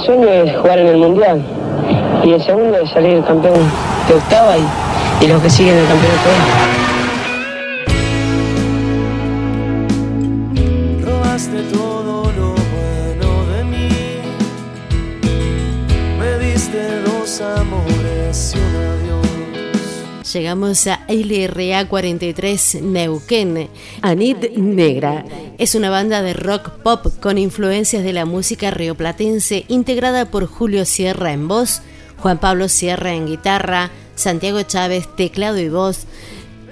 Sueño 0.09 0.27
es 0.27 0.57
jugar 0.57 0.79
en 0.79 0.87
el 0.87 0.97
Mundial 0.97 1.39
y 2.23 2.31
el 2.31 2.41
segundo 2.43 2.75
es 2.79 2.89
salir 2.89 3.23
campeón 3.25 3.59
de 4.07 4.15
octava 4.15 4.57
y, 4.57 4.65
y 5.23 5.27
los 5.27 5.39
que 5.39 5.51
siguen 5.51 5.77
el 5.77 5.87
campeonato. 5.87 6.68
Llegamos 20.33 20.86
a 20.86 21.05
LRA 21.07 21.88
43 21.88 22.83
Neuquén, 22.83 23.67
Anit 24.01 24.51
Negra 24.57 25.25
es 25.57 25.74
una 25.74 25.89
banda 25.89 26.21
de 26.21 26.33
rock 26.33 26.69
pop 26.83 27.07
con 27.19 27.39
influencias 27.39 28.03
de 28.03 28.13
la 28.13 28.25
música 28.25 28.69
rioplatense 28.69 29.65
integrada 29.69 30.29
por 30.29 30.45
Julio 30.45 30.86
Sierra 30.86 31.33
en 31.33 31.48
voz, 31.48 31.81
Juan 32.17 32.38
Pablo 32.38 32.69
Sierra 32.69 33.13
en 33.13 33.25
guitarra, 33.25 33.89
Santiago 34.13 34.62
Chávez 34.62 35.07
teclado 35.15 35.57
y 35.57 35.69
voz, 35.69 36.05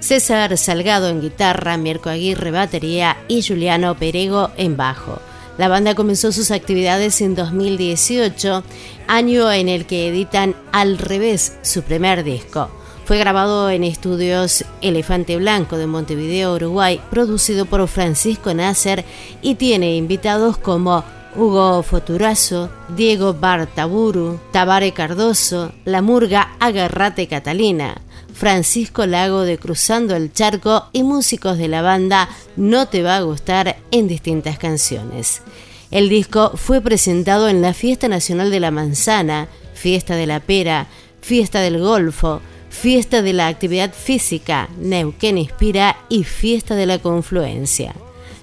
César 0.02 0.56
Salgado 0.58 1.10
en 1.10 1.20
guitarra, 1.20 1.78
Mirko 1.78 2.10
Aguirre 2.10 2.52
batería 2.52 3.18
y 3.28 3.42
Juliano 3.42 3.98
Perego 3.98 4.52
en 4.58 4.78
bajo. 4.78 5.20
La 5.58 5.68
banda 5.68 5.96
comenzó 5.96 6.32
sus 6.32 6.52
actividades 6.52 7.22
en 7.22 7.34
2018, 7.34 8.64
año 9.08 9.52
en 9.52 9.68
el 9.68 9.88
que 9.88 10.10
editan 10.10 10.56
Al 10.72 11.00
revés, 11.00 11.58
su 11.64 11.82
primer 11.82 12.24
disco. 12.24 12.77
Fue 13.08 13.18
grabado 13.20 13.70
en 13.70 13.86
estudios 13.86 14.66
Elefante 14.82 15.38
Blanco 15.38 15.78
de 15.78 15.88
Montevideo, 15.88 16.56
Uruguay, 16.56 17.00
producido 17.10 17.66
por 17.66 17.88
Francisco 17.88 18.54
Nasser 18.54 19.06
y 19.42 19.56
tiene 19.56 19.96
invitados 19.96 20.58
como 20.58 21.06
Hugo 21.34 21.84
Foturazo, 21.84 22.70
Diego 22.98 23.34
Bartaburu, 23.34 24.42
Tabare 24.52 24.92
Cardoso, 24.92 25.72
La 25.86 26.02
Murga 26.02 26.58
Agarrate 26.60 27.28
Catalina, 27.28 28.02
Francisco 28.34 29.06
Lago 29.06 29.44
de 29.44 29.58
Cruzando 29.58 30.14
el 30.14 30.34
Charco 30.34 30.88
y 30.92 31.04
músicos 31.04 31.58
de 31.58 31.70
la 31.70 31.82
banda 31.82 32.28
No 32.58 32.90
Te 32.90 33.04
Va 33.04 33.16
a 33.16 33.22
Gustar 33.22 33.78
en 33.90 34.10
distintas 34.10 34.58
canciones. 34.58 35.44
El 35.92 36.10
disco 36.10 36.52
fue 36.56 36.82
presentado 36.82 37.48
en 37.48 37.62
la 37.62 37.74
Fiesta 37.74 38.10
Nacional 38.10 38.52
de 38.52 38.60
la 38.60 38.72
Manzana, 38.72 39.48
Fiesta 39.74 40.18
de 40.18 40.28
la 40.28 40.42
Pera, 40.42 40.88
Fiesta 41.22 41.62
del 41.62 41.80
Golfo, 41.80 42.42
Fiesta 42.80 43.24
de 43.24 43.34
la 43.34 43.48
Actividad 43.48 43.92
Física, 43.92 44.70
Neuquén 44.78 45.40
Inspira 45.40 45.98
y 46.10 46.24
Fiesta 46.24 46.76
de 46.76 46.86
la 46.86 47.00
Confluencia. 47.00 47.96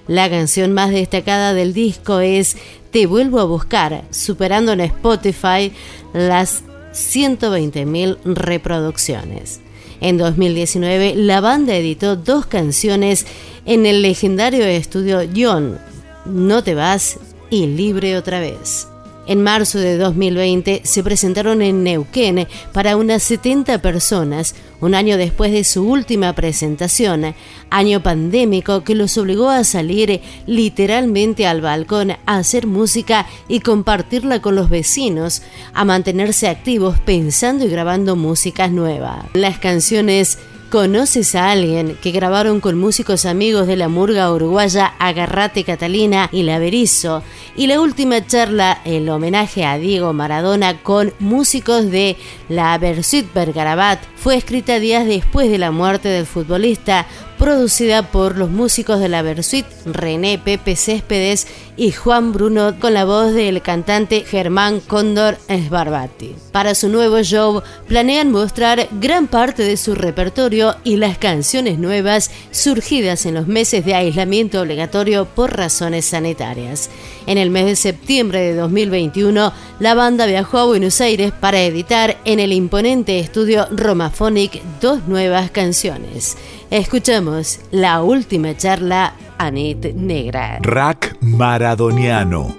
La 0.09 0.29
canción 0.29 0.73
más 0.73 0.91
destacada 0.91 1.55
del 1.55 1.73
disco 1.73 2.19
es 2.19 2.57
Te 2.91 3.07
vuelvo 3.07 3.39
a 3.39 3.45
buscar, 3.45 4.03
superando 4.11 4.73
en 4.73 4.81
Spotify 4.81 5.73
las 6.13 6.65
120.000 6.93 8.19
reproducciones. 8.25 9.61
En 10.01 10.19
2019, 10.19 11.15
la 11.15 11.41
banda 11.41 11.77
editó 11.77 12.17
dos 12.17 12.47
canciones 12.47 13.27
en 13.67 13.87
el 13.87 14.03
legendario 14.03 14.65
estudio 14.65 15.21
John, 15.35 15.79
No 16.25 16.65
te 16.65 16.75
vas 16.75 17.21
y 17.51 17.69
Libre 17.69 18.17
otra 18.17 18.41
vez. 18.41 18.89
En 19.27 19.43
marzo 19.43 19.79
de 19.79 19.97
2020 19.97 20.83
se 20.85 21.03
presentaron 21.03 21.63
en 21.63 21.83
Neuquén 21.83 22.47
para 22.73 22.97
unas 22.99 23.23
70 23.23 23.81
personas, 23.81 24.55
un 24.83 24.95
año 24.95 25.17
después 25.17 25.51
de 25.51 25.65
su 25.65 25.89
última 25.89 26.35
presentación, 26.35 27.35
año 27.71 28.03
pandémico 28.03 28.85
que 28.85 28.95
los 28.95 29.17
obligó 29.17 29.49
a 29.49 29.65
salir 29.65 30.21
literalmente 30.47 31.47
al 31.47 31.63
balcón 31.63 32.11
a 32.11 32.37
hacer 32.37 32.67
música 32.67 33.27
y 33.49 33.61
compartirla 33.61 34.43
con 34.43 34.57
los 34.57 34.69
vecinos, 34.69 35.41
a 35.73 35.87
mantenerse 35.87 36.49
activos 36.49 36.99
pensando 36.99 37.65
y 37.65 37.69
grabando 37.69 38.17
músicas 38.17 38.71
nuevas. 38.71 39.25
Las 39.33 39.59
canciones 39.59 40.39
¿Conoces 40.75 41.37
a 41.37 41.53
alguien 41.53 41.97
que 42.03 42.11
grabaron 42.11 42.59
con 42.59 42.77
músicos 42.77 43.27
amigos 43.27 43.69
de 43.69 43.77
la 43.77 43.89
murga 43.89 44.33
uruguaya 44.33 44.93
Agarrate 44.99 45.63
Catalina 45.63 46.29
y 46.33 46.43
La 46.43 46.59
Berizo? 46.59 47.23
Y 47.55 47.69
la 47.69 47.81
última 47.81 48.27
charla, 48.27 48.81
el 48.85 49.09
homenaje 49.09 49.65
a 49.65 49.79
Diego 49.79 50.13
Maradona 50.13 50.83
con 50.83 51.13
músicos 51.21 51.93
de 51.93 52.17
la 52.49 52.77
Versuit 52.79 53.33
Bergarabat, 53.33 54.01
fue 54.17 54.35
escrita 54.35 54.81
días 54.81 55.07
después 55.07 55.49
de 55.49 55.59
la 55.59 55.71
muerte 55.71 56.09
del 56.09 56.27
futbolista 56.27 57.07
producida 57.39 58.11
por 58.11 58.39
los 58.39 58.51
músicos 58.51 59.01
de 59.01 59.09
la 59.09 59.23
Versuit, 59.23 59.67
René 59.87 60.39
Pepe 60.39 60.77
Céspedes 60.77 61.47
y 61.77 61.91
Juan 61.91 62.33
Bruno, 62.33 62.79
con 62.79 62.95
la 62.95 63.05
voz 63.05 63.35
del 63.35 63.61
cantante 63.61 64.21
Germán 64.23 64.81
Cóndor 64.81 65.37
Esbarbati. 65.49 66.35
Para 66.53 66.75
su 66.75 66.89
nuevo 66.89 67.23
show, 67.23 67.63
planean 67.89 68.31
mostrar 68.31 68.89
gran 69.01 69.27
parte 69.27 69.63
de 69.65 69.77
su 69.77 69.95
repertorio 69.95 70.77
y 70.85 70.97
las 70.97 71.19
canciones 71.19 71.79
nuevas 71.79 72.31
surgidas 72.53 73.27
en 73.27 73.35
los 73.35 73.47
meses 73.47 73.85
de 73.85 73.95
aislamiento 73.95 74.61
obligatorio 74.61 75.25
por 75.25 75.57
razones 75.57 76.05
sanitarias. 76.05 76.91
En 77.27 77.39
el 77.39 77.51
mes 77.51 77.67
de 77.67 77.77
septiembre 77.77 78.41
de 78.41 78.55
2021, 78.55 79.53
la 79.81 79.95
banda 79.95 80.27
viajó 80.27 80.59
a 80.59 80.67
Buenos 80.67 81.01
Aires 81.01 81.33
para 81.33 81.63
editar 81.63 82.19
en 82.25 82.39
el 82.39 82.53
imponente 82.53 83.19
estudio 83.19 83.67
Romaphonic 83.71 84.63
dos 84.81 85.07
nuevas 85.09 85.51
canciones. 85.51 86.37
Escuchamos 86.75 87.61
la 87.71 88.03
última 88.03 88.57
charla 88.57 89.15
Anit 89.39 89.95
Negra. 89.95 90.59
Rack 90.61 91.17
Maradoniano. 91.21 92.53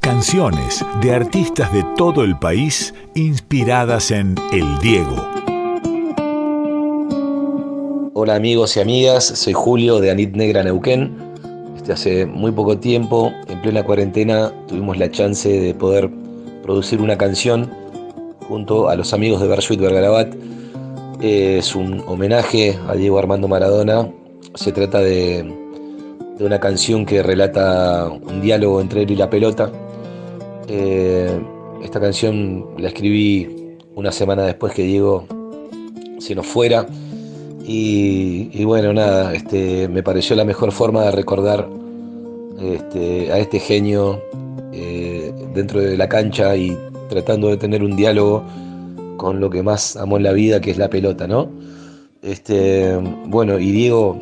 Canciones 0.00 0.84
de 1.00 1.14
artistas 1.14 1.72
de 1.72 1.84
todo 1.96 2.24
el 2.24 2.36
país 2.36 2.92
inspiradas 3.14 4.10
en 4.10 4.34
El 4.50 4.76
Diego. 4.80 5.14
Hola 8.12 8.34
amigos 8.34 8.76
y 8.76 8.80
amigas, 8.80 9.24
soy 9.26 9.52
Julio 9.52 10.00
de 10.00 10.10
Anit 10.10 10.34
Negra 10.34 10.64
Neuquén. 10.64 11.16
Este, 11.76 11.92
hace 11.92 12.26
muy 12.26 12.50
poco 12.50 12.76
tiempo, 12.76 13.32
en 13.46 13.62
plena 13.62 13.84
cuarentena, 13.84 14.52
tuvimos 14.66 14.98
la 14.98 15.12
chance 15.12 15.48
de 15.48 15.74
poder 15.74 16.10
producir 16.64 17.00
una 17.00 17.16
canción 17.16 17.70
junto 18.48 18.88
a 18.88 18.96
los 18.96 19.14
amigos 19.14 19.40
de 19.40 19.46
Bersuit 19.46 19.78
Bergarabat 19.78 20.34
es 21.20 21.74
un 21.74 22.02
homenaje 22.06 22.78
a 22.88 22.94
Diego 22.94 23.18
Armando 23.18 23.46
Maradona. 23.46 24.10
Se 24.54 24.72
trata 24.72 25.00
de, 25.00 25.44
una 26.38 26.58
canción 26.58 27.04
que 27.04 27.22
relata 27.22 28.08
un 28.08 28.40
diálogo 28.40 28.80
entre 28.80 29.02
él 29.02 29.10
y 29.10 29.16
la 29.16 29.28
pelota. 29.28 29.70
Eh, 30.68 31.38
esta 31.82 32.00
canción 32.00 32.66
la 32.78 32.88
escribí 32.88 33.76
una 33.94 34.12
semana 34.12 34.44
después 34.44 34.72
que 34.72 34.82
Diego 34.82 35.26
se 36.18 36.34
nos 36.34 36.46
fuera. 36.46 36.86
Y, 37.62 38.64
bueno, 38.64 38.92
nada, 38.92 39.32
este, 39.34 39.86
me 39.88 40.02
pareció 40.02 40.34
la 40.34 40.44
mejor 40.44 40.72
forma 40.72 41.04
de 41.04 41.10
recordar 41.12 41.68
este, 42.60 43.30
a 43.30 43.38
este 43.38 43.60
genio 43.60 44.20
eh, 44.72 45.32
dentro 45.54 45.80
de 45.80 45.96
la 45.96 46.08
cancha 46.08 46.56
y 46.56 46.76
tratando 47.08 47.48
de 47.48 47.58
tener 47.58 47.84
un 47.84 47.94
diálogo 47.94 48.42
con 49.20 49.38
lo 49.38 49.50
que 49.50 49.62
más 49.62 49.96
amó 49.96 50.16
en 50.16 50.22
la 50.22 50.32
vida, 50.32 50.62
que 50.62 50.70
es 50.70 50.78
la 50.78 50.88
pelota, 50.88 51.28
¿no? 51.28 51.50
Este, 52.22 52.96
bueno, 53.26 53.58
y 53.58 53.70
Diego 53.70 54.18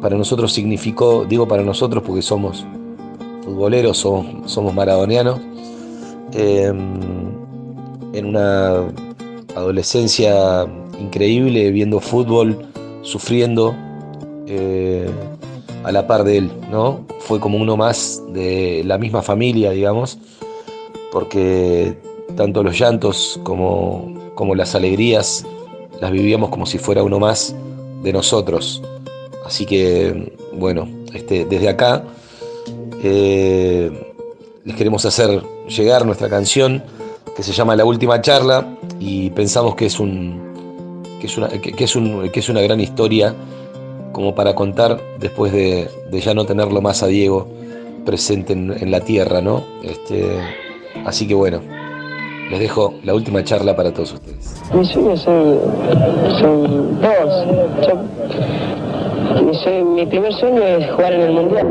para 0.00 0.16
nosotros 0.16 0.54
significó, 0.54 1.26
digo 1.28 1.46
para 1.46 1.62
nosotros 1.62 2.02
porque 2.02 2.22
somos 2.22 2.64
futboleros, 3.44 3.98
somos, 3.98 4.74
maradonianos, 4.74 5.38
em, 6.32 6.78
en 8.14 8.24
una 8.24 8.84
adolescencia 9.54 10.64
increíble, 10.98 11.70
viendo 11.70 12.00
fútbol, 12.00 12.56
sufriendo 13.02 13.76
eh, 14.46 15.10
a 15.84 15.92
la 15.92 16.06
par 16.06 16.24
de 16.24 16.38
él, 16.38 16.50
¿no? 16.70 17.04
Fue 17.18 17.38
como 17.38 17.58
uno 17.58 17.76
más 17.76 18.22
de 18.32 18.82
la 18.86 18.96
misma 18.96 19.20
familia, 19.20 19.72
digamos, 19.72 20.18
porque 21.12 22.07
tanto 22.38 22.62
los 22.62 22.78
llantos 22.78 23.40
como, 23.42 24.14
como 24.36 24.54
las 24.54 24.76
alegrías 24.76 25.44
las 26.00 26.12
vivíamos 26.12 26.50
como 26.50 26.66
si 26.66 26.78
fuera 26.78 27.02
uno 27.02 27.18
más 27.18 27.52
de 28.04 28.12
nosotros. 28.12 28.80
Así 29.44 29.66
que, 29.66 30.32
bueno, 30.52 30.88
este, 31.12 31.46
desde 31.46 31.68
acá 31.68 32.04
eh, 33.02 33.90
les 34.64 34.76
queremos 34.76 35.04
hacer 35.04 35.42
llegar 35.66 36.06
nuestra 36.06 36.28
canción 36.28 36.84
que 37.34 37.42
se 37.42 37.50
llama 37.50 37.74
La 37.74 37.84
Última 37.84 38.20
Charla 38.20 38.68
y 39.00 39.30
pensamos 39.30 39.74
que 39.74 39.86
es, 39.86 39.98
un, 39.98 41.02
que 41.20 41.26
es, 41.26 41.36
una, 41.36 41.48
que, 41.48 41.74
es, 41.76 41.96
un, 41.96 42.28
que 42.28 42.38
es 42.38 42.48
una 42.48 42.60
gran 42.60 42.78
historia 42.78 43.34
como 44.12 44.36
para 44.36 44.54
contar 44.54 45.00
después 45.18 45.52
de, 45.52 45.90
ya 46.12 46.34
no 46.34 46.46
tenerlo 46.46 46.80
más 46.82 47.02
a 47.02 47.08
Diego 47.08 47.48
presente 48.06 48.52
en, 48.52 48.72
en 48.80 48.92
la 48.92 49.00
tierra, 49.00 49.40
¿no? 49.40 49.64
Este, 49.82 50.38
así 51.04 51.26
que 51.26 51.34
bueno, 51.34 51.77
les 52.50 52.60
dejo 52.60 52.94
la 53.04 53.14
última 53.14 53.44
charla 53.44 53.76
para 53.76 53.92
todos 53.92 54.14
ustedes. 54.14 54.62
Mis 54.72 54.88
sueños 54.88 55.20
son, 55.20 55.58
son 56.40 57.00
dos. 57.00 57.46
mi, 59.66 59.82
mi 59.84 60.06
primer 60.06 60.32
sueño 60.34 60.62
es 60.62 60.90
jugar 60.92 61.12
en 61.12 61.20
el 61.20 61.32
Mundial. 61.32 61.66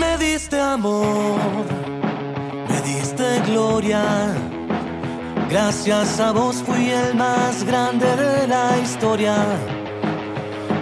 Me 0.00 0.18
diste 0.18 0.58
amor, 0.58 1.38
me 2.68 2.80
diste 2.82 3.24
gloria. 3.50 4.02
Gracias 5.50 6.20
a 6.20 6.32
vos 6.32 6.56
fui 6.56 6.90
el 6.90 7.14
más 7.14 7.64
grande 7.64 8.06
de 8.06 8.46
la 8.48 8.78
historia 8.82 9.34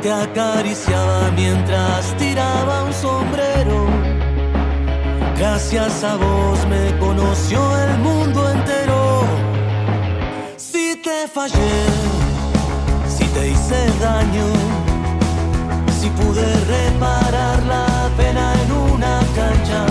te 0.06 0.12
acariciaba 0.12 1.32
mientras 1.34 2.16
tiraba 2.16 2.84
un 2.84 2.92
sombrero. 2.92 3.86
Gracias 5.36 6.04
a 6.04 6.14
vos 6.14 6.64
me 6.68 6.96
conoció 7.00 7.58
el 7.76 7.98
mundo 7.98 8.48
entero. 8.48 9.24
Si 10.56 10.94
te 11.02 11.26
fallé, 11.26 11.76
si 13.08 13.24
te 13.34 13.50
hice 13.50 13.78
daño, 14.00 14.48
si 15.98 16.08
pude 16.10 16.46
reparar 16.76 17.60
la 17.64 18.08
pena 18.16 18.54
en 18.62 18.72
una 18.92 19.18
cancha, 19.34 19.86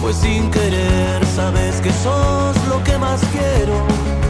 fue 0.00 0.12
sin 0.12 0.50
querer, 0.50 1.24
sabes 1.36 1.80
que 1.80 1.92
sos 1.92 2.56
lo 2.68 2.82
que 2.82 2.98
más 2.98 3.20
quiero. 3.30 4.23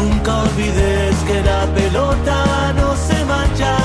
Nunca 0.00 0.32
olvides 0.44 1.14
que 1.26 1.42
la 1.42 1.66
pelota 1.74 2.72
no 2.72 2.96
se 2.96 3.22
mancha. 3.26 3.76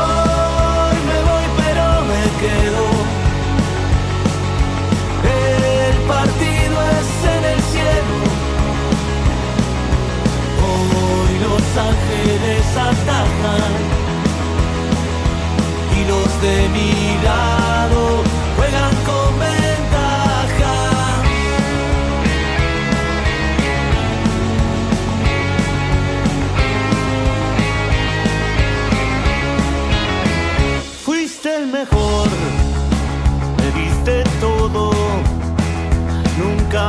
Hoy 0.00 0.96
me 1.08 1.18
voy, 1.28 1.46
pero 1.60 1.84
me 2.10 2.22
quedo. 2.42 2.84
El 5.88 5.96
partido 6.14 6.76
es 6.98 7.10
en 7.36 7.42
el 7.52 7.60
cielo. 7.72 8.16
Hoy 10.68 11.32
los 11.46 11.64
ángeles 11.90 12.66
atacan 12.90 13.72
y 15.96 16.00
los 16.10 16.30
de 16.42 16.56
mi 16.68 16.92
lado. 17.24 18.39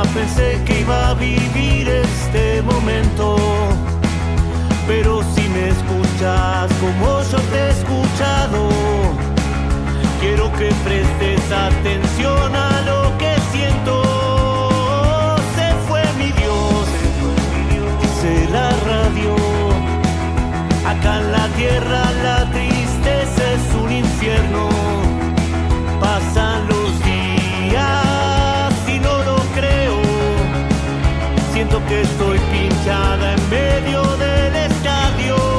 Pensé 0.00 0.62
que 0.64 0.80
iba 0.80 1.10
a 1.10 1.14
vivir 1.14 1.88
este 1.88 2.62
momento. 2.62 3.36
Pero 4.86 5.22
si 5.34 5.48
me 5.48 5.68
escuchas 5.68 6.72
como 6.80 7.22
yo 7.22 7.38
te 7.50 7.58
he 7.58 7.70
escuchado, 7.70 8.68
quiero 10.20 10.50
que 10.52 10.70
prestes 10.84 11.52
atención 11.52 12.56
a 12.56 12.80
lo 12.82 13.18
que 13.18 13.34
siento. 13.52 14.02
Se 15.56 15.68
fue 15.86 16.02
mi 16.18 16.32
Dios, 16.32 16.86
dice 18.00 18.48
la 18.50 18.70
radio. 18.90 19.34
Acá 20.86 21.20
en 21.20 21.32
la 21.32 21.46
tierra 21.56 22.02
la 22.22 22.50
tristeza 22.50 23.42
es 23.52 23.74
un 23.82 23.92
infierno. 23.92 24.71
Estoy 32.00 32.38
pinchada 32.50 33.34
en 33.34 33.50
medio 33.50 34.02
del 34.16 34.56
estadio. 34.56 35.51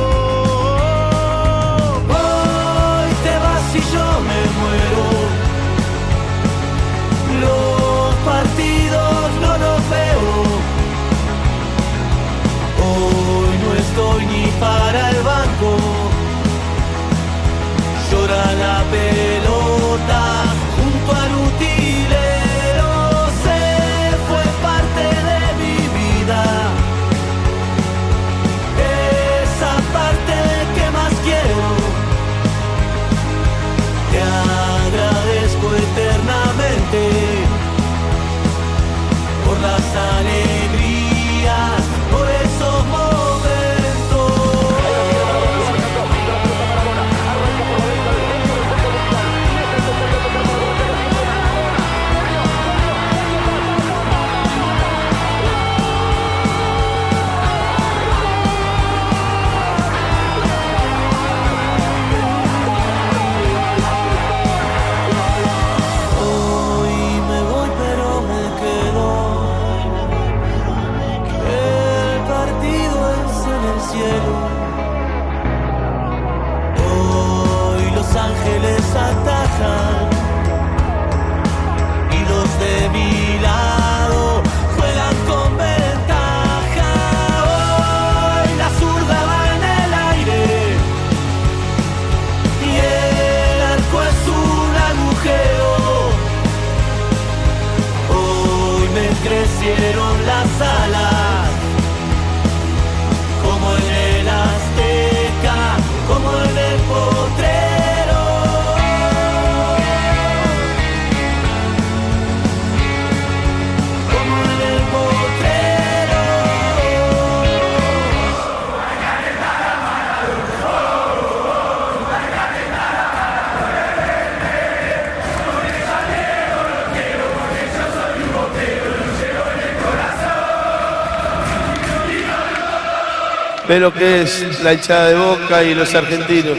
Ve 133.74 133.80
lo 133.80 133.92
que 133.92 134.22
es 134.22 134.62
la 134.64 134.72
hinchada 134.72 135.08
de 135.08 135.16
Boca 135.16 135.64
y 135.64 135.74
los 135.74 135.96
argentinos. 135.96 136.56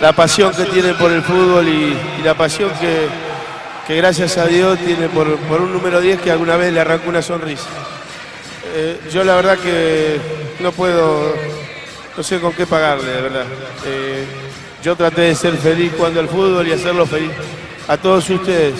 La 0.00 0.14
pasión 0.14 0.50
que 0.54 0.64
tienen 0.64 0.96
por 0.96 1.12
el 1.12 1.20
fútbol 1.20 1.68
y, 1.68 1.94
la 2.24 2.32
pasión 2.32 2.70
que, 2.80 3.06
que 3.86 3.94
gracias 3.94 4.38
a 4.38 4.46
Dios 4.46 4.78
tiene 4.78 5.10
por, 5.10 5.36
por 5.40 5.60
un 5.60 5.74
número 5.74 6.00
10 6.00 6.22
que 6.22 6.30
alguna 6.30 6.56
vez 6.56 6.72
le 6.72 6.80
arrancó 6.80 7.10
una 7.10 7.20
sonrisa. 7.20 7.66
Eh, 8.74 8.98
yo 9.12 9.24
la 9.24 9.36
verdad 9.36 9.58
que 9.58 10.16
no 10.60 10.72
puedo, 10.72 11.34
no 12.16 12.22
sé 12.22 12.40
con 12.40 12.54
qué 12.54 12.64
pagarle, 12.64 13.10
de 13.12 13.20
verdad. 13.20 13.44
Eh, 13.84 14.24
yo 14.82 14.96
traté 14.96 15.20
de 15.20 15.34
ser 15.34 15.54
feliz 15.58 15.92
cuando 15.98 16.18
el 16.18 16.28
fútbol 16.28 16.66
y 16.66 16.72
hacerlo 16.72 17.04
feliz 17.04 17.32
a 17.88 17.98
todos 17.98 18.30
ustedes. 18.30 18.72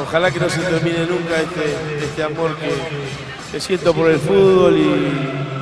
Ojalá 0.00 0.30
que 0.30 0.40
no 0.40 0.48
se 0.48 0.60
termine 0.60 1.00
nunca 1.00 1.36
este, 1.36 2.02
este 2.02 2.22
amor 2.22 2.56
que, 2.56 3.60
siento 3.60 3.92
por 3.92 4.10
el 4.10 4.18
fútbol 4.18 4.78
y 4.78 5.61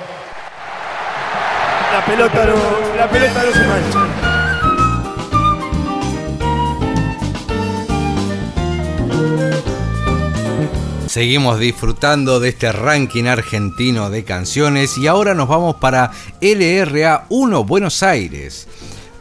la 1.91 2.05
pelota 2.05 2.45
no, 2.45 2.55
la 2.97 3.09
pelota 3.09 3.43
no 3.43 3.51
se 3.51 3.67
mancha. 3.67 4.31
Seguimos 11.07 11.59
disfrutando 11.59 12.39
de 12.39 12.49
este 12.49 12.71
ranking 12.71 13.25
argentino 13.25 14.09
de 14.09 14.23
canciones 14.23 14.97
y 14.97 15.07
ahora 15.07 15.33
nos 15.33 15.49
vamos 15.49 15.75
para 15.75 16.11
LRA 16.39 17.25
1 17.27 17.63
Buenos 17.65 18.01
Aires. 18.03 18.69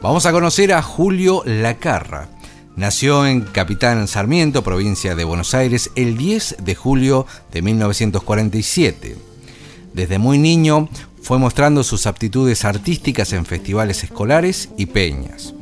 Vamos 0.00 0.24
a 0.24 0.32
conocer 0.32 0.72
a 0.72 0.82
Julio 0.82 1.42
Lacarra. 1.44 2.28
Nació 2.76 3.26
en 3.26 3.40
Capitán 3.40 4.06
Sarmiento, 4.06 4.62
provincia 4.62 5.16
de 5.16 5.24
Buenos 5.24 5.52
Aires, 5.54 5.90
el 5.96 6.16
10 6.16 6.58
de 6.60 6.74
julio 6.76 7.26
de 7.50 7.62
1947. 7.62 9.16
Desde 9.92 10.18
muy 10.20 10.38
niño 10.38 10.88
fue 11.22 11.38
mostrando 11.38 11.84
sus 11.84 12.06
aptitudes 12.06 12.64
artísticas 12.64 13.32
en 13.32 13.46
festivales 13.46 14.02
escolares 14.04 14.68
y 14.76 14.86
peñas. 14.86 15.54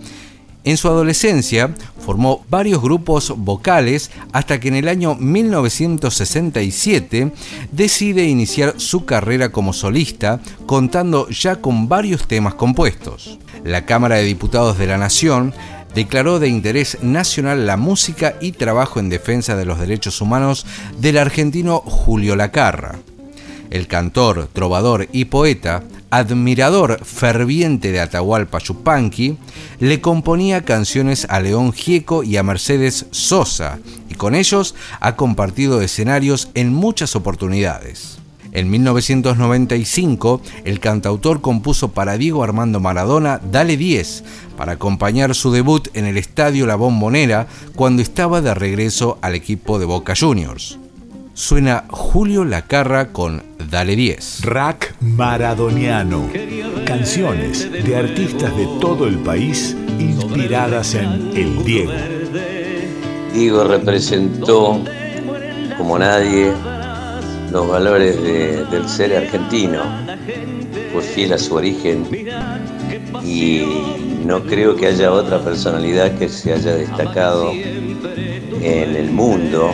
En 0.64 0.76
su 0.76 0.88
adolescencia 0.88 1.72
formó 2.04 2.44
varios 2.50 2.82
grupos 2.82 3.32
vocales 3.36 4.10
hasta 4.32 4.58
que 4.60 4.68
en 4.68 4.74
el 4.74 4.88
año 4.88 5.14
1967 5.14 7.32
decide 7.72 8.24
iniciar 8.24 8.74
su 8.76 9.06
carrera 9.06 9.50
como 9.50 9.72
solista, 9.72 10.40
contando 10.66 11.30
ya 11.30 11.56
con 11.56 11.88
varios 11.88 12.28
temas 12.28 12.52
compuestos. 12.54 13.38
La 13.64 13.86
Cámara 13.86 14.16
de 14.16 14.24
Diputados 14.24 14.76
de 14.78 14.88
la 14.88 14.98
Nación 14.98 15.54
declaró 15.94 16.38
de 16.38 16.48
interés 16.48 16.98
nacional 17.02 17.66
la 17.66 17.76
música 17.76 18.36
y 18.40 18.52
trabajo 18.52 19.00
en 19.00 19.08
defensa 19.08 19.56
de 19.56 19.64
los 19.64 19.80
derechos 19.80 20.20
humanos 20.20 20.64
del 20.98 21.18
argentino 21.18 21.78
Julio 21.78 22.36
Lacarra. 22.36 22.98
El 23.70 23.86
cantor, 23.86 24.48
trovador 24.52 25.08
y 25.12 25.26
poeta, 25.26 25.82
admirador 26.10 27.04
ferviente 27.04 27.92
de 27.92 28.00
Atahualpa 28.00 28.58
Yupanqui, 28.58 29.36
le 29.78 30.00
componía 30.00 30.64
canciones 30.64 31.26
a 31.28 31.40
León 31.40 31.72
Gieco 31.72 32.22
y 32.22 32.38
a 32.38 32.42
Mercedes 32.42 33.06
Sosa, 33.10 33.78
y 34.08 34.14
con 34.14 34.34
ellos 34.34 34.74
ha 35.00 35.16
compartido 35.16 35.82
escenarios 35.82 36.50
en 36.54 36.72
muchas 36.72 37.14
oportunidades. 37.14 38.18
En 38.52 38.70
1995, 38.70 40.40
el 40.64 40.80
cantautor 40.80 41.42
compuso 41.42 41.92
para 41.92 42.16
Diego 42.16 42.42
Armando 42.42 42.80
Maradona 42.80 43.40
Dale 43.52 43.76
10, 43.76 44.24
para 44.56 44.72
acompañar 44.72 45.34
su 45.34 45.52
debut 45.52 45.88
en 45.92 46.06
el 46.06 46.16
Estadio 46.16 46.66
La 46.66 46.76
Bombonera 46.76 47.46
cuando 47.74 48.00
estaba 48.00 48.40
de 48.40 48.54
regreso 48.54 49.18
al 49.20 49.34
equipo 49.34 49.78
de 49.78 49.84
Boca 49.84 50.14
Juniors. 50.18 50.78
Suena 51.38 51.84
Julio 51.88 52.44
Lacarra 52.44 53.12
con 53.12 53.40
Dale 53.70 53.94
10. 53.94 54.40
Rack 54.42 54.96
Maradoniano. 54.98 56.28
Canciones 56.84 57.70
de 57.70 57.96
artistas 57.96 58.56
de 58.56 58.66
todo 58.80 59.06
el 59.06 59.18
país 59.18 59.76
inspiradas 60.00 60.96
en 60.96 61.30
El 61.36 61.64
Diego. 61.64 61.92
Diego 63.32 63.62
representó 63.62 64.82
como 65.76 65.96
nadie 65.96 66.52
los 67.52 67.68
valores 67.68 68.20
del 68.20 68.88
ser 68.88 69.16
argentino. 69.16 69.84
Fue 70.92 71.02
fiel 71.02 71.34
a 71.34 71.38
su 71.38 71.54
origen 71.54 72.04
y 73.22 73.62
no 74.26 74.42
creo 74.42 74.74
que 74.74 74.88
haya 74.88 75.12
otra 75.12 75.38
personalidad 75.38 76.18
que 76.18 76.28
se 76.28 76.54
haya 76.54 76.74
destacado 76.74 77.52
en 77.52 78.96
el 78.96 79.12
mundo 79.12 79.72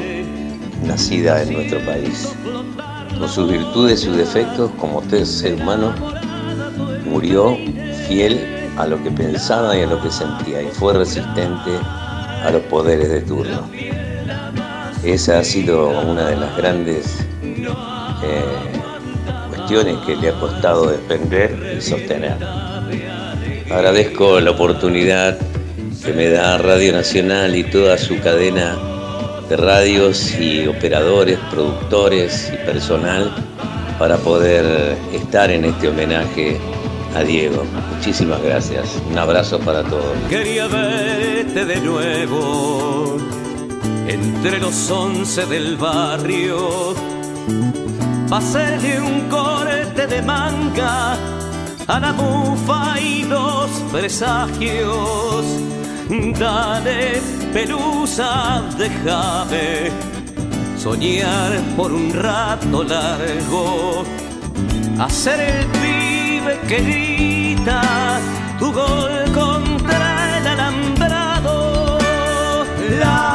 nacida 0.82 1.42
en 1.42 1.52
nuestro 1.52 1.80
país. 1.80 2.34
Con 3.18 3.28
sus 3.28 3.50
virtudes 3.50 4.02
y 4.02 4.06
sus 4.06 4.16
defectos, 4.16 4.70
como 4.78 5.02
ser 5.02 5.54
humano, 5.54 5.94
murió 7.04 7.56
fiel 8.08 8.40
a 8.76 8.87
lo 8.87 9.02
que 9.02 9.10
pensaba 9.10 9.76
y 9.76 9.82
a 9.82 9.87
lo 9.87 10.02
que 10.02 10.10
sentía 10.10 10.62
y 10.62 10.66
fue 10.66 10.94
resistente 10.94 11.70
a 12.44 12.50
los 12.50 12.62
poderes 12.62 13.08
de 13.08 13.20
turno. 13.20 13.68
Esa 15.04 15.38
ha 15.38 15.44
sido 15.44 15.88
una 16.00 16.26
de 16.26 16.37
las 16.37 16.56
grandes 16.56 17.20
eh, 17.42 18.44
cuestiones 19.48 19.96
que 20.06 20.16
le 20.16 20.30
ha 20.30 20.40
costado 20.40 20.90
defender 20.90 21.76
y 21.78 21.80
sostener. 21.80 22.37
Agradezco 23.70 24.40
la 24.40 24.50
oportunidad 24.50 25.38
que 26.04 26.12
me 26.12 26.28
da 26.28 26.58
Radio 26.58 26.92
Nacional 26.92 27.54
y 27.54 27.64
toda 27.64 27.96
su 27.96 28.18
cadena 28.20 28.76
de 29.48 29.57
radios 29.57 30.35
y 30.38 30.66
operadores, 30.66 31.38
productores 31.50 32.50
y 32.52 32.57
personal 32.64 33.33
para 33.98 34.16
poder 34.16 34.96
estar 35.12 35.50
en 35.50 35.64
este 35.64 35.88
homenaje 35.88 36.59
a 37.14 37.22
Diego. 37.22 37.64
Muchísimas 37.96 38.42
gracias. 38.42 39.00
Un 39.11 39.18
abrazo 39.18 39.59
para 39.61 39.83
todos. 39.83 40.16
Quería 40.28 40.66
verte 40.66 41.64
de 41.64 41.80
nuevo 41.80 43.16
entre 44.09 44.59
los 44.59 44.90
once 44.90 45.46
del 45.46 45.76
barrio. 45.76 46.94
Pasarle 48.28 49.00
un 49.00 49.28
corte 49.28 50.07
de 50.07 50.22
manga 50.22 51.16
a 51.87 52.00
la 52.00 52.12
bufa 52.12 52.98
y 53.00 53.22
dos 53.24 53.70
presagios 53.92 55.44
Dale, 56.09 57.21
pelusa, 57.53 58.62
déjame 58.77 59.90
soñar 60.77 61.53
por 61.77 61.93
un 61.93 62.12
rato 62.12 62.85
largo. 62.85 64.05
Hacer 64.99 65.40
el 65.40 65.67
pibe 65.67 66.61
que 66.69 66.79
grita 66.83 68.21
tu 68.59 68.71
gol 68.71 69.25
contra 69.35 70.38
el 70.38 70.47
alambrado. 70.47 71.99
La 73.01 73.34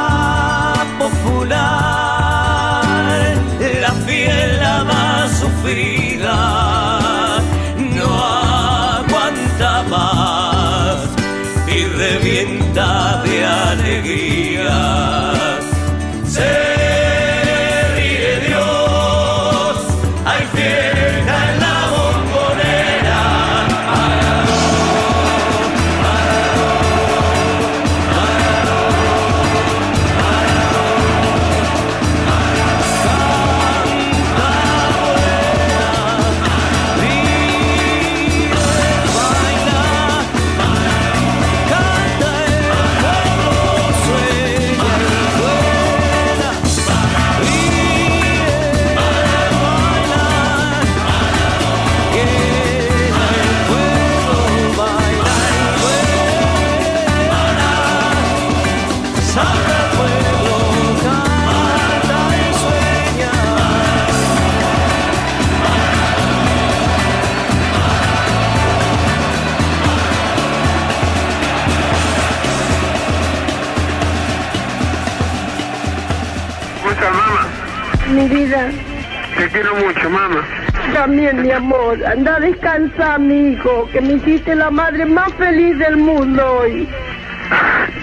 mi 81.50 81.56
amor, 81.56 82.06
anda 82.06 82.36
a 82.36 82.38
descansar, 82.38 83.18
mi 83.18 83.50
hijo, 83.50 83.88
que 83.92 84.00
me 84.00 84.12
hiciste 84.12 84.54
la 84.54 84.70
madre 84.70 85.04
más 85.04 85.32
feliz 85.34 85.76
del 85.78 85.96
mundo 85.96 86.58
hoy. 86.60 86.88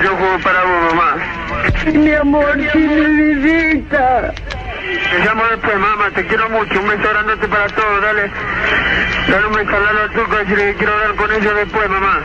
Yo 0.04 0.10
juego 0.18 0.38
para 0.44 0.64
vos, 0.64 0.94
mamá. 0.94 1.16
Sí, 1.82 1.98
mi 1.98 2.12
amor, 2.12 2.58
sí, 2.74 2.78
mi 2.78 3.36
vidita. 3.36 4.34
Te 5.12 5.20
llamo 5.26 5.44
después, 5.50 5.78
mamá. 5.78 6.12
Te 6.14 6.28
quiero 6.28 6.50
mucho. 6.50 6.78
Un 6.78 6.90
beso 6.90 7.10
grandote 7.10 7.48
para 7.48 7.68
todos. 7.68 8.02
Dale, 8.02 8.30
dale 9.30 9.48
un 9.48 9.54
beso 9.54 9.78
a 9.78 9.80
Lalo 9.80 10.10
Turco. 10.12 10.36
Decirle 10.36 10.66
que 10.66 10.76
quiero 10.76 10.94
hablar 10.94 11.16
con 11.16 11.32
ellos 11.32 11.56
después, 11.56 11.90
mamá. 11.90 12.22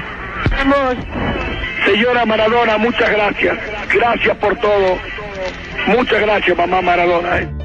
Amor. 0.60 0.96
Señora 1.84 2.26
Maradona, 2.26 2.78
muchas 2.78 3.10
gracias. 3.12 3.58
Gracias 3.94 4.36
por 4.38 4.56
todo. 4.56 4.98
Muchas 5.86 6.20
gracias, 6.20 6.58
mamá 6.58 6.82
Maradona. 6.82 7.61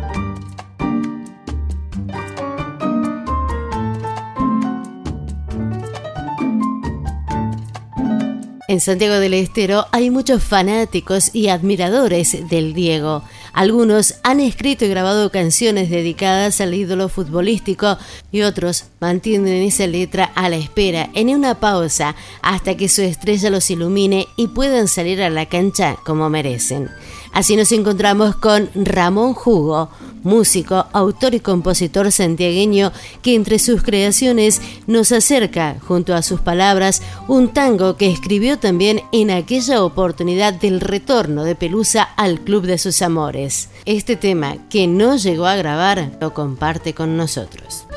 En 8.70 8.82
Santiago 8.82 9.22
del 9.22 9.34
Estero 9.34 9.86
hay 9.94 10.10
muchos 10.10 10.44
fanáticos 10.44 11.30
y 11.34 11.48
admiradores 11.48 12.50
del 12.50 12.74
Diego. 12.74 13.24
Algunos 13.54 14.16
han 14.24 14.42
escrito 14.42 14.84
y 14.84 14.90
grabado 14.90 15.32
canciones 15.32 15.90
dedicadas 15.90 16.60
al 16.60 16.74
ídolo 16.74 17.08
futbolístico 17.08 17.98
y 18.30 18.42
otros 18.42 18.84
mantienen 19.00 19.64
esa 19.64 19.88
letra 19.88 20.26
a 20.36 20.50
la 20.50 20.58
espera, 20.58 21.10
en 21.14 21.30
una 21.30 21.62
pausa, 21.62 22.18
hasta 22.42 22.76
que 22.76 22.90
su 22.90 23.04
estrella 23.04 23.50
los 23.50 23.72
ilumine 23.72 24.28
y 24.36 24.50
puedan 24.50 24.90
salir 24.90 25.22
a 25.22 25.30
la 25.30 25.46
cancha 25.46 25.96
como 26.04 26.30
merecen. 26.30 26.90
Así 27.34 27.56
nos 27.56 27.72
encontramos 27.72 28.36
con 28.36 28.70
Ramón 28.74 29.34
Jugo, 29.34 29.90
músico, 30.24 30.86
autor 30.92 31.36
y 31.36 31.40
compositor 31.40 32.12
santiagueño 32.12 32.92
que 33.22 33.36
entre 33.36 33.60
sus 33.60 33.84
creaciones 33.84 34.62
nos 34.88 35.12
acerca, 35.12 35.78
junto 35.88 36.16
a 36.16 36.22
sus 36.22 36.42
palabras, 36.42 37.02
un 37.28 37.54
tango 37.54 37.96
que 37.96 38.12
escribió 38.12 38.58
también 38.58 39.02
en 39.12 39.32
aquella 39.32 39.84
oportunidad 39.84 40.54
del 40.54 40.82
retorno 40.82 41.44
de 41.44 41.56
Pelusa 41.56 42.04
al 42.04 42.42
Club 42.42 42.66
de 42.66 42.78
sus 42.78 43.02
Amores. 43.02 43.70
Este 43.86 44.16
tema, 44.16 44.56
que 44.70 44.88
no 44.88 45.16
llegó 45.18 45.46
a 45.46 45.56
grabar, 45.56 46.12
lo 46.20 46.34
comparte 46.34 46.94
con 46.94 47.18
nosotros. 47.18 47.88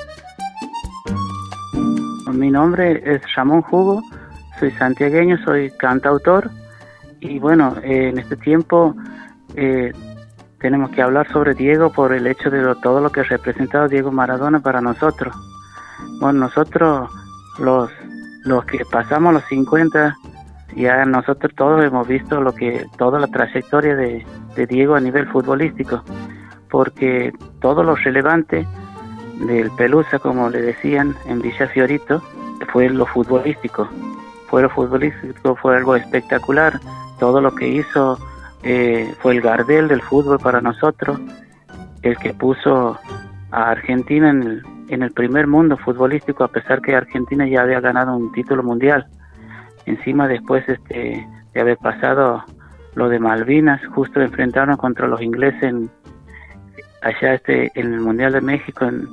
Mi 2.33 2.51
nombre 2.51 3.03
es 3.05 3.21
Ramón 3.35 3.63
Jugo, 3.63 4.03
soy 4.61 4.71
santiagueño, 4.73 5.37
soy 5.45 5.71
cantautor 5.79 6.51
y 7.21 7.39
bueno, 7.39 7.77
en 7.83 8.19
este 8.19 8.37
tiempo 8.37 8.95
tenemos 10.61 10.91
que 10.91 11.03
hablar 11.03 11.31
sobre 11.33 11.55
Diego 11.55 11.91
por 11.91 12.13
el 12.13 12.27
hecho 12.27 12.51
de 12.51 12.75
todo 12.83 13.01
lo 13.01 13.11
que 13.11 13.21
ha 13.21 13.25
representado 13.25 13.89
Diego 13.89 14.13
Maradona 14.13 14.61
para 14.61 14.81
nosotros. 14.81 15.35
Bueno, 16.21 16.41
nosotros 16.41 17.11
los, 17.59 17.91
los 18.45 18.65
que 18.67 18.85
pasamos 18.85 19.33
los 19.33 19.45
50, 19.45 20.17
ya 20.77 21.05
nosotros 21.07 21.53
todos 21.57 21.83
hemos 21.85 22.07
visto 22.07 22.41
lo 22.41 22.55
que 22.55 22.87
toda 22.99 23.19
la 23.19 23.27
trayectoria 23.27 23.97
de, 23.97 24.25
de 24.55 24.67
Diego 24.67 24.95
a 24.95 25.01
nivel 25.01 25.27
futbolístico, 25.29 26.03
porque 26.69 27.33
todo 27.61 27.83
lo 27.83 27.97
relevante 27.97 28.67
del 29.47 29.71
Pelusa, 29.73 30.19
como 30.19 30.51
le 30.51 30.61
decían 30.61 31.17
en 31.27 31.41
Villa 31.41 31.69
Fiorito, 31.69 32.23
fue 32.73 32.91
lo 32.91 33.07
futbolístico. 33.07 33.89
Fue 34.49 34.63
lo 34.63 34.69
futbolístico, 34.69 35.57
fue 35.57 35.77
algo 35.77 35.97
espectacular. 35.97 36.79
Todo 37.21 37.41
lo 37.41 37.55
que 37.55 37.69
hizo 37.69 38.19
eh, 38.63 39.15
fue 39.21 39.37
el 39.37 39.43
Gardel 39.43 39.89
del 39.89 40.01
fútbol 40.01 40.39
para 40.39 40.61
nosotros, 40.61 41.21
el 42.03 42.17
que 42.17 42.33
puso 42.33 42.99
a 43.51 43.71
Argentina 43.71 44.31
en 44.31 44.43
el, 44.43 44.63
en 44.89 45.03
el 45.03 45.13
primer 45.13 45.47
mundo 45.47 45.77
futbolístico, 45.77 46.45
a 46.45 46.49
pesar 46.49 46.81
que 46.81 46.97
Argentina 46.97 47.47
ya 47.47 47.61
había 47.61 47.81
ganado 47.81 48.17
un 48.17 48.33
título 48.33 48.63
mundial. 48.63 49.07
Encima 49.85 50.29
después 50.29 50.67
este, 50.67 51.27
de 51.53 51.61
haber 51.61 51.77
pasado 51.77 52.43
lo 52.95 53.09
de 53.11 53.19
Malvinas, 53.19 53.81
justo 53.95 54.23
enfrentaron 54.23 54.77
contra 54.79 55.07
los 55.07 55.21
ingleses 55.21 55.63
en, 55.63 55.91
allá 57.03 57.35
este, 57.35 57.71
en 57.75 57.93
el 57.93 58.01
Mundial 58.01 58.33
de 58.33 58.41
México 58.41 58.87
en, 58.87 59.07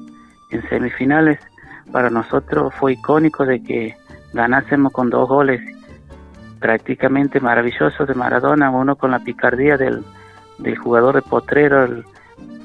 en 0.52 0.68
semifinales. 0.70 1.40
Para 1.92 2.10
nosotros 2.10 2.74
fue 2.76 2.94
icónico 2.94 3.46
de 3.46 3.62
que 3.62 3.96
ganásemos 4.34 4.94
con 4.94 5.10
dos 5.10 5.28
goles 5.28 5.62
prácticamente 6.60 7.40
maravilloso 7.40 8.06
de 8.06 8.14
Maradona, 8.14 8.70
uno 8.70 8.96
con 8.96 9.12
la 9.12 9.20
picardía 9.20 9.78
del, 9.78 10.04
del 10.60 10.78
jugador 10.78 11.16
de 11.16 11.22
potrero, 11.22 11.84
el, 11.84 12.06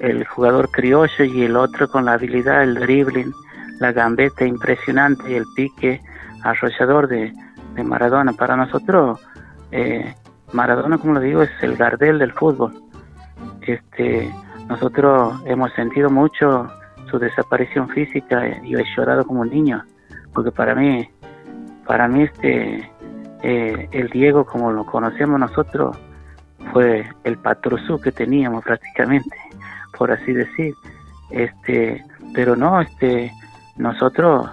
el, 0.00 0.26
jugador 0.26 0.70
criollo, 0.70 1.24
y 1.24 1.42
el 1.42 1.56
otro 1.56 1.88
con 1.88 2.04
la 2.04 2.14
habilidad, 2.14 2.62
el 2.62 2.74
dribbling, 2.74 3.32
la 3.80 3.92
gambeta 3.92 4.44
impresionante 4.44 5.30
y 5.30 5.34
el 5.34 5.44
pique 5.54 6.00
arrollador 6.42 7.08
de, 7.08 7.32
de 7.74 7.84
Maradona. 7.84 8.32
Para 8.32 8.56
nosotros, 8.56 9.20
eh, 9.70 10.14
Maradona, 10.52 10.98
como 10.98 11.14
lo 11.14 11.20
digo, 11.20 11.42
es 11.42 11.50
el 11.62 11.76
Gardel 11.76 12.18
del 12.18 12.32
fútbol. 12.32 12.72
Este, 13.62 14.32
nosotros 14.68 15.40
hemos 15.46 15.72
sentido 15.72 16.10
mucho 16.10 16.68
su 17.10 17.18
desaparición 17.18 17.88
física 17.88 18.48
y 18.62 18.74
he 18.74 18.84
llorado 18.96 19.24
como 19.24 19.40
un 19.40 19.50
niño, 19.50 19.84
porque 20.32 20.50
para 20.50 20.74
mí, 20.74 21.08
para 21.86 22.08
mí 22.08 22.22
este 22.22 22.91
eh, 23.42 23.88
el 23.90 24.08
Diego, 24.08 24.44
como 24.44 24.70
lo 24.72 24.86
conocemos 24.86 25.38
nosotros, 25.38 25.96
fue 26.72 27.04
el 27.24 27.36
patrosú 27.38 28.00
que 28.00 28.12
teníamos 28.12 28.64
prácticamente, 28.64 29.36
por 29.98 30.12
así 30.12 30.32
decir. 30.32 30.74
Este, 31.30 32.04
pero 32.34 32.54
no, 32.54 32.80
este, 32.80 33.32
nosotros 33.76 34.48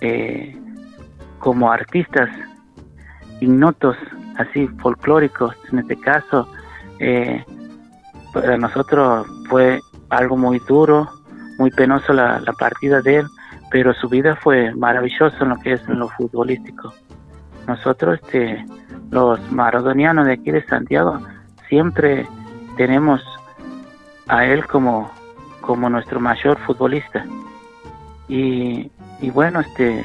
eh, 0.00 0.56
como 1.38 1.70
artistas 1.70 2.28
ignotos, 3.40 3.96
así 4.36 4.66
folclóricos, 4.80 5.54
en 5.72 5.78
este 5.80 5.96
caso, 6.00 6.48
eh, 6.98 7.44
para 8.32 8.56
nosotros 8.56 9.26
fue 9.48 9.80
algo 10.10 10.36
muy 10.36 10.60
duro, 10.66 11.08
muy 11.58 11.70
penoso 11.70 12.12
la, 12.12 12.40
la 12.40 12.52
partida 12.54 13.00
de 13.00 13.18
él, 13.18 13.26
pero 13.70 13.94
su 13.94 14.08
vida 14.08 14.34
fue 14.36 14.74
maravillosa 14.74 15.36
en 15.40 15.50
lo 15.50 15.56
que 15.56 15.74
es 15.74 15.88
en 15.88 16.00
lo 16.00 16.08
futbolístico 16.08 16.92
nosotros, 17.68 18.18
este, 18.22 18.64
los 19.10 19.40
maradonianos 19.52 20.26
de 20.26 20.32
aquí 20.32 20.50
de 20.50 20.64
Santiago, 20.64 21.20
siempre 21.68 22.26
tenemos 22.76 23.22
a 24.26 24.46
él 24.46 24.66
como, 24.66 25.10
como 25.60 25.88
nuestro 25.90 26.18
mayor 26.18 26.58
futbolista. 26.58 27.24
Y, 28.28 28.90
bueno, 29.32 29.60
este, 29.60 30.00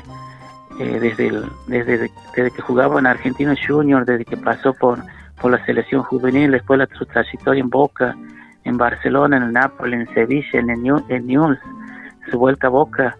eh, 0.80 1.00
desde, 1.00 1.42
desde, 1.68 2.12
desde 2.36 2.52
que 2.52 2.62
jugaba 2.62 3.00
en 3.00 3.08
Argentino 3.08 3.54
Junior, 3.56 4.06
desde 4.06 4.26
que 4.26 4.38
pasó 4.38 4.74
por, 4.74 5.00
por 5.42 5.52
la 5.52 5.66
selección 5.66 6.04
juvenil, 6.04 6.52
después 6.52 6.80
la, 6.80 6.88
su 6.98 7.06
trayectoria 7.06 7.62
en 7.62 7.70
Boca, 7.70 8.16
en 8.64 8.78
Barcelona, 8.78 9.38
en 9.38 9.44
el 9.44 9.54
Napoli, 9.54 9.96
en 9.96 10.14
Sevilla, 10.14 10.60
en 10.60 10.70
el 10.70 11.04
en 11.10 11.28
Newell's, 11.28 11.60
su 12.30 12.40
vuelta 12.40 12.68
a 12.68 12.70
Boca, 12.70 13.18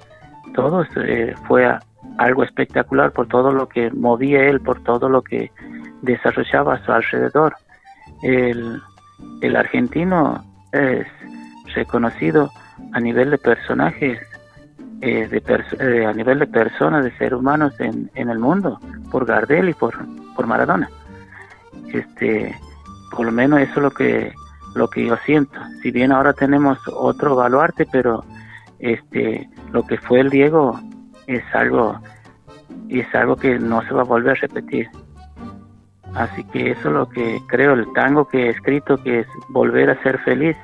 todo 0.54 0.86
eh, 0.96 1.36
fue 1.48 1.66
a, 1.66 1.82
algo 2.18 2.44
espectacular 2.44 3.12
por 3.12 3.28
todo 3.28 3.52
lo 3.52 3.68
que 3.68 3.92
movía 3.92 4.48
él, 4.48 4.60
por 4.62 4.84
todo 4.84 5.10
lo 5.10 5.22
que 5.22 5.52
desarrollaba 6.02 6.76
a 6.76 6.86
su 6.86 6.92
alrededor. 6.92 7.56
El, 8.22 8.82
el 9.42 9.56
argentino 9.56 10.44
es 10.72 11.08
reconocido 11.76 12.50
a 12.94 13.00
nivel 13.00 13.32
de 13.32 13.38
personajes, 13.38 14.20
eh, 15.02 15.28
de 15.28 15.44
eh, 15.80 16.06
a 16.06 16.14
nivel 16.14 16.40
de 16.40 16.48
personas, 16.48 17.04
de 17.04 17.12
seres 17.18 17.34
humanos 17.40 17.74
en, 17.80 18.10
en 18.16 18.30
el 18.30 18.40
mundo, 18.40 18.80
por 19.12 19.26
Gardel 19.26 19.70
y 19.70 19.74
por, 19.74 19.94
por 20.36 20.48
Maradona. 20.48 20.90
Este, 21.92 22.56
por 23.12 23.26
lo 23.26 23.32
menos 23.32 23.60
eso 23.60 23.74
es 23.76 23.84
lo 23.84 23.92
que, 23.92 24.34
lo 24.76 24.90
que 24.90 25.06
yo 25.06 25.18
siento. 25.26 25.60
Si 25.82 25.92
bien 25.92 26.12
ahora 26.12 26.34
tenemos 26.34 26.80
otro 26.88 27.36
baluarte, 27.36 27.86
pero 27.92 28.24
este, 28.80 29.50
lo 29.72 29.86
que 29.86 29.98
fue 29.98 30.22
el 30.22 30.30
Diego 30.30 30.80
es 31.28 31.44
algo 31.54 32.00
es 32.90 33.14
algo 33.16 33.36
que 33.36 33.60
no 33.60 33.82
se 33.84 33.94
va 33.94 34.02
a 34.02 34.06
volver 34.06 34.32
a 34.32 34.42
repetir. 34.42 34.90
Así 36.16 36.44
que 36.46 36.72
eso 36.72 36.90
es 36.90 36.94
lo 36.94 37.10
que 37.10 37.40
creo, 37.48 37.74
el 37.74 37.92
tango 37.94 38.28
que 38.28 38.46
he 38.46 38.50
escrito, 38.50 38.98
que 38.98 39.22
es 39.22 39.28
volver 39.50 39.90
a 39.90 40.02
ser 40.04 40.20
feliz, 40.20 40.56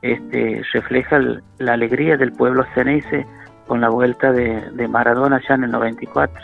este, 0.00 0.62
refleja 0.72 1.18
la 1.58 1.74
alegría 1.74 2.16
del 2.16 2.32
pueblo 2.32 2.64
ceneice 2.74 3.26
con 3.66 3.82
la 3.82 3.90
vuelta 3.90 4.32
de, 4.32 4.70
de, 4.72 4.88
Maradona 4.88 5.40
ya 5.46 5.54
en 5.54 5.64
el 5.64 5.70
94, 5.70 6.42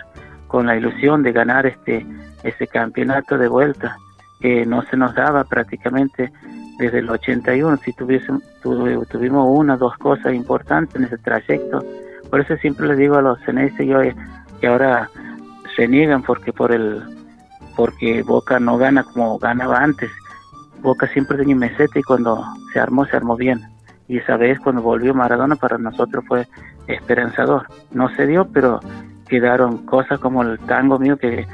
con 0.48 0.66
la 0.66 0.76
ilusión 0.76 1.22
de 1.22 1.32
ganar 1.32 1.66
este, 1.66 2.06
ese 2.42 2.66
campeonato 2.66 3.38
de 3.38 3.48
vuelta, 3.48 3.96
que 4.40 4.66
no 4.66 4.82
se 4.82 4.98
nos 4.98 5.14
daba 5.14 5.44
prácticamente 5.44 6.30
desde 6.78 6.98
el 6.98 7.08
81, 7.08 7.78
si 7.78 7.92
tuviésemos, 7.94 8.42
tuvimos 8.60 9.48
una 9.48 9.74
o 9.74 9.78
dos 9.78 9.96
cosas 9.96 10.34
importantes 10.34 10.96
en 10.96 11.04
ese 11.04 11.16
trayecto, 11.18 11.82
por 12.36 12.44
eso 12.44 12.56
siempre 12.58 12.86
les 12.86 12.98
digo 12.98 13.16
a 13.16 13.22
los 13.22 13.40
ceneices, 13.46 13.86
yo 13.86 13.98
que 14.60 14.66
ahora 14.66 15.08
se 15.74 15.88
niegan 15.88 16.22
porque 16.22 16.52
por 16.52 16.70
el 16.70 17.02
porque 17.74 18.22
Boca 18.22 18.60
no 18.60 18.76
gana 18.76 19.04
como 19.04 19.38
ganaba 19.38 19.78
antes. 19.78 20.10
Boca 20.82 21.08
siempre 21.14 21.38
tenía 21.38 21.56
meseta 21.56 21.98
y 21.98 22.02
cuando 22.02 22.44
se 22.74 22.78
armó, 22.78 23.06
se 23.06 23.16
armó 23.16 23.36
bien. 23.36 23.62
Y 24.06 24.18
esa 24.18 24.36
vez 24.36 24.60
cuando 24.60 24.82
volvió 24.82 25.14
Maradona 25.14 25.56
para 25.56 25.78
nosotros 25.78 26.26
fue 26.28 26.46
esperanzador. 26.88 27.68
No 27.90 28.10
se 28.10 28.26
dio, 28.26 28.46
pero 28.52 28.80
quedaron 29.30 29.86
cosas 29.86 30.20
como 30.20 30.42
el 30.42 30.58
tango 30.58 30.98
mío 30.98 31.16
que, 31.16 31.46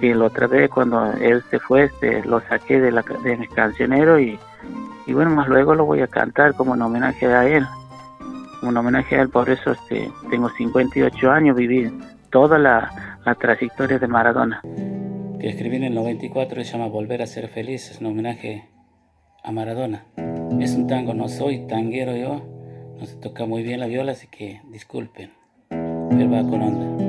que 0.00 0.16
la 0.16 0.24
otra 0.24 0.48
vez 0.48 0.68
cuando 0.68 1.12
él 1.12 1.44
se 1.48 1.60
fue, 1.60 1.84
este, 1.84 2.24
lo 2.24 2.40
saqué 2.40 2.80
de, 2.80 2.90
la, 2.90 3.04
de 3.22 3.36
mi 3.36 3.46
cancionero 3.46 4.18
y, 4.18 4.36
y 5.06 5.12
bueno, 5.12 5.30
más 5.30 5.46
luego 5.46 5.76
lo 5.76 5.84
voy 5.84 6.00
a 6.00 6.08
cantar 6.08 6.54
como 6.54 6.72
un 6.72 6.82
homenaje 6.82 7.24
a 7.26 7.46
él. 7.46 7.64
Un 8.64 8.76
homenaje 8.78 9.16
a 9.16 9.22
él, 9.22 9.28
por 9.28 9.50
eso 9.50 9.72
este, 9.72 10.10
tengo 10.30 10.48
58 10.48 11.30
años, 11.30 11.54
viví 11.54 11.92
toda 12.30 12.58
la, 12.58 12.90
trayectoria 13.38 13.98
de 13.98 14.08
Maradona. 14.08 14.62
Que 15.38 15.48
escribí 15.50 15.76
en 15.76 15.84
el 15.84 15.94
94 15.94 16.64
se 16.64 16.72
llama 16.72 16.86
Volver 16.86 17.20
a 17.20 17.26
ser 17.26 17.48
feliz, 17.48 17.90
es 17.90 18.00
un 18.00 18.06
homenaje 18.06 18.70
a 19.42 19.52
Maradona. 19.52 20.06
Es 20.60 20.74
un 20.74 20.86
tango, 20.86 21.12
no 21.12 21.28
soy 21.28 21.66
tanguero 21.66 22.16
yo, 22.16 22.42
no 22.98 23.04
se 23.04 23.16
toca 23.16 23.44
muy 23.44 23.62
bien 23.62 23.80
la 23.80 23.86
viola, 23.86 24.12
así 24.12 24.28
que 24.28 24.62
disculpen, 24.70 25.32
pero 25.68 26.30
va 26.30 26.40
con 26.48 26.62
onda. 26.62 27.04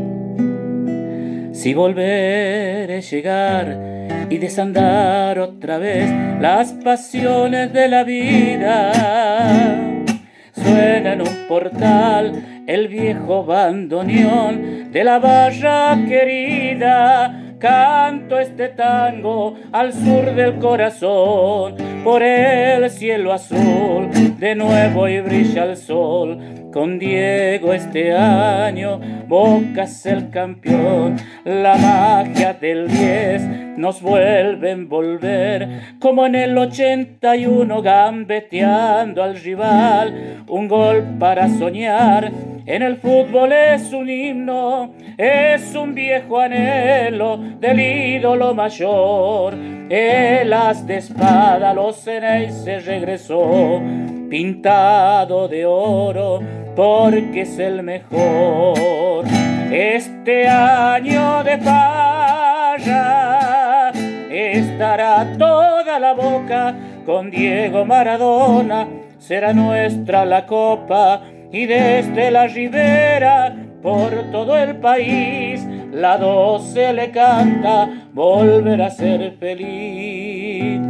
Si 1.54 1.74
volver 1.74 2.92
es 2.92 3.10
llegar 3.10 4.28
y 4.30 4.38
desandar 4.40 5.40
otra 5.40 5.78
vez 5.78 6.12
las 6.42 6.74
pasiones 6.74 7.72
de 7.72 7.88
la 7.88 8.04
vida 8.04 9.95
suena 10.66 11.14
en 11.14 11.22
un 11.22 11.48
portal 11.48 12.64
el 12.68 12.88
viejo 12.88 13.46
bandoneón 13.46 14.92
de 14.92 15.04
la 15.04 15.20
barra 15.20 15.98
querida. 16.08 17.42
Canto 17.60 18.38
este 18.40 18.70
tango 18.70 19.56
al 19.72 19.94
sur 19.94 20.36
del 20.36 20.60
corazón, 20.60 21.76
por 22.04 22.22
el 22.22 22.90
cielo 22.90 23.32
azul, 23.32 24.10
de 24.38 24.56
nuevo 24.56 25.08
y 25.08 25.22
brilla 25.22 25.64
el 25.64 25.78
sol. 25.78 26.38
Con 26.76 27.00
Diego 27.00 27.72
este 27.72 28.12
año, 28.12 29.00
Bocas 29.30 30.06
el 30.08 30.30
campeón, 30.30 31.16
la 31.46 31.78
magia 31.78 32.52
del 32.52 32.90
10 32.90 33.78
nos 33.78 34.02
vuelve 34.02 34.72
a 34.72 34.74
envolver, 34.74 35.70
como 36.02 36.26
en 36.26 36.36
el 36.36 36.58
81 36.58 37.82
gambeteando 37.82 39.24
al 39.24 39.38
rival, 39.38 40.44
un 40.50 40.68
gol 40.68 41.16
para 41.18 41.48
soñar 41.48 42.30
en 42.66 42.82
el 42.82 42.98
fútbol 42.98 43.54
es 43.54 43.94
un 43.94 44.10
himno, 44.10 44.96
es 45.18 45.74
un 45.76 45.96
viejo 45.96 46.40
anhelo 46.40 47.38
del 47.38 47.80
ídolo 47.80 48.54
mayor. 48.54 49.54
El 49.88 50.52
as 50.52 50.86
de 50.86 50.98
espada, 50.98 51.74
los 51.74 51.96
se 51.96 52.20
regresó, 52.80 53.80
pintado 54.30 55.48
de 55.48 55.66
oro, 55.68 56.65
porque 56.76 57.42
es 57.42 57.58
el 57.60 57.84
mejor. 57.84 59.26
Este 59.72 60.48
año 60.48 61.44
de 61.44 61.58
falla 61.58 63.06
estará 64.30 65.36
toda 65.38 66.00
la 66.00 66.14
boca 66.14 66.76
con 67.06 67.32
Diego 67.32 67.86
Maradona, 67.86 68.88
será 69.20 69.54
nuestra 69.54 70.26
la 70.26 70.46
copa 70.46 71.22
y 71.52 71.66
desde 71.66 72.32
la 72.32 72.48
ribera 72.48 73.56
por 73.82 74.32
todo 74.32 74.58
el 74.58 74.78
país 74.78 75.66
la 75.92 76.18
doce 76.18 76.92
le 76.92 77.12
canta 77.12 77.90
volver 78.14 78.82
a 78.82 78.90
ser 78.90 79.36
feliz. 79.40 80.85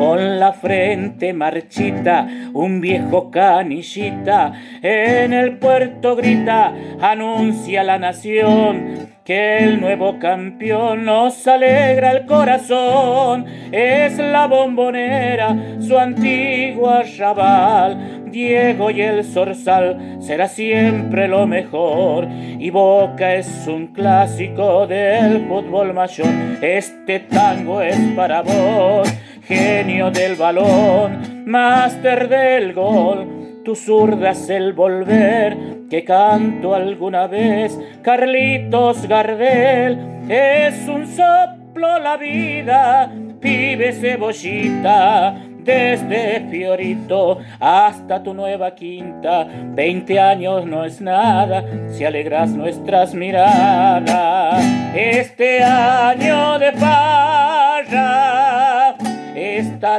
Con 0.00 0.40
la 0.40 0.54
frente 0.54 1.34
marchita, 1.34 2.26
un 2.54 2.80
viejo 2.80 3.30
canillita 3.30 4.50
en 4.80 5.34
el 5.34 5.58
puerto 5.58 6.16
grita, 6.16 6.72
anuncia 7.02 7.84
la 7.84 7.98
nación 7.98 9.10
que 9.26 9.58
el 9.58 9.78
nuevo 9.78 10.18
campeón 10.18 11.04
nos 11.04 11.46
alegra 11.46 12.12
el 12.12 12.24
corazón. 12.24 13.44
Es 13.70 14.16
la 14.16 14.46
bombonera, 14.46 15.54
su 15.80 15.98
antigua 15.98 17.04
chaval. 17.04 18.20
Diego 18.30 18.90
y 18.90 19.02
el 19.02 19.24
zorzal 19.24 20.18
será 20.20 20.48
siempre 20.48 21.28
lo 21.28 21.46
mejor. 21.46 22.28
Y 22.30 22.70
Boca 22.70 23.34
es 23.34 23.66
un 23.66 23.88
clásico 23.88 24.86
del 24.86 25.46
fútbol 25.46 25.92
mayor. 25.94 26.28
Este 26.60 27.20
tango 27.20 27.82
es 27.82 27.98
para 28.16 28.42
vos, 28.42 29.08
genio 29.50 30.12
del 30.12 30.36
balón, 30.36 31.44
máster 31.44 32.28
del 32.28 32.72
gol 32.72 33.40
tu 33.64 33.76
zurda 33.76 34.30
es 34.30 34.48
el 34.48 34.72
volver 34.72 35.56
que 35.90 36.02
canto 36.02 36.74
alguna 36.74 37.26
vez. 37.26 37.78
Carlitos 38.02 39.06
Gardel 39.06 39.98
es 40.28 40.88
un 40.88 41.06
soplo 41.06 41.98
la 41.98 42.16
vida, 42.16 43.12
pibe 43.40 43.92
cebollita. 43.92 45.46
Desde 45.62 46.48
Fiorito 46.48 47.38
hasta 47.60 48.22
tu 48.22 48.32
nueva 48.32 48.74
quinta, 48.74 49.46
veinte 49.74 50.18
años 50.18 50.64
no 50.64 50.86
es 50.86 51.02
nada 51.02 51.62
si 51.90 52.06
alegras 52.06 52.48
nuestras 52.48 53.12
miradas. 53.14 54.64
Este 54.96 55.62
año 55.62 56.58
de 56.58 56.72
farra 56.72 57.49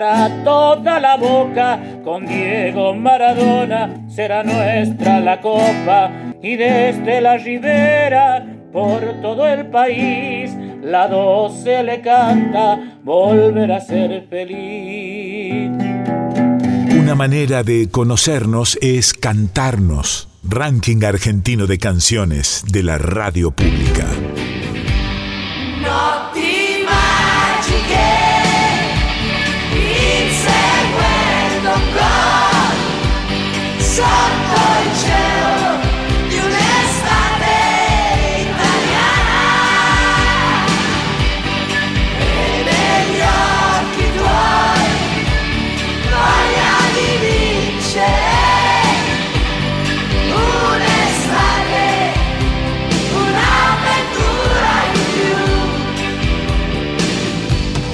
estará 0.01 0.43
toda 0.43 0.99
la 0.99 1.15
boca 1.15 1.79
con 2.03 2.25
Diego 2.25 2.95
Maradona, 2.95 4.07
será 4.09 4.43
nuestra 4.43 5.19
la 5.19 5.39
copa 5.39 6.11
y 6.41 6.55
desde 6.55 7.21
la 7.21 7.37
ribera 7.37 8.43
por 8.73 9.21
todo 9.21 9.47
el 9.47 9.67
país 9.67 10.51
la 10.81 11.07
doce 11.07 11.83
le 11.83 12.01
canta 12.01 12.97
volver 13.03 13.71
a 13.71 13.79
ser 13.79 14.25
feliz. 14.27 15.69
Una 16.99 17.13
manera 17.13 17.61
de 17.63 17.89
conocernos 17.89 18.79
es 18.81 19.13
cantarnos. 19.13 20.27
Ranking 20.43 21.03
argentino 21.03 21.67
de 21.67 21.77
canciones 21.77 22.63
de 22.71 22.81
la 22.81 22.97
radio 22.97 23.51
pública. 23.51 24.07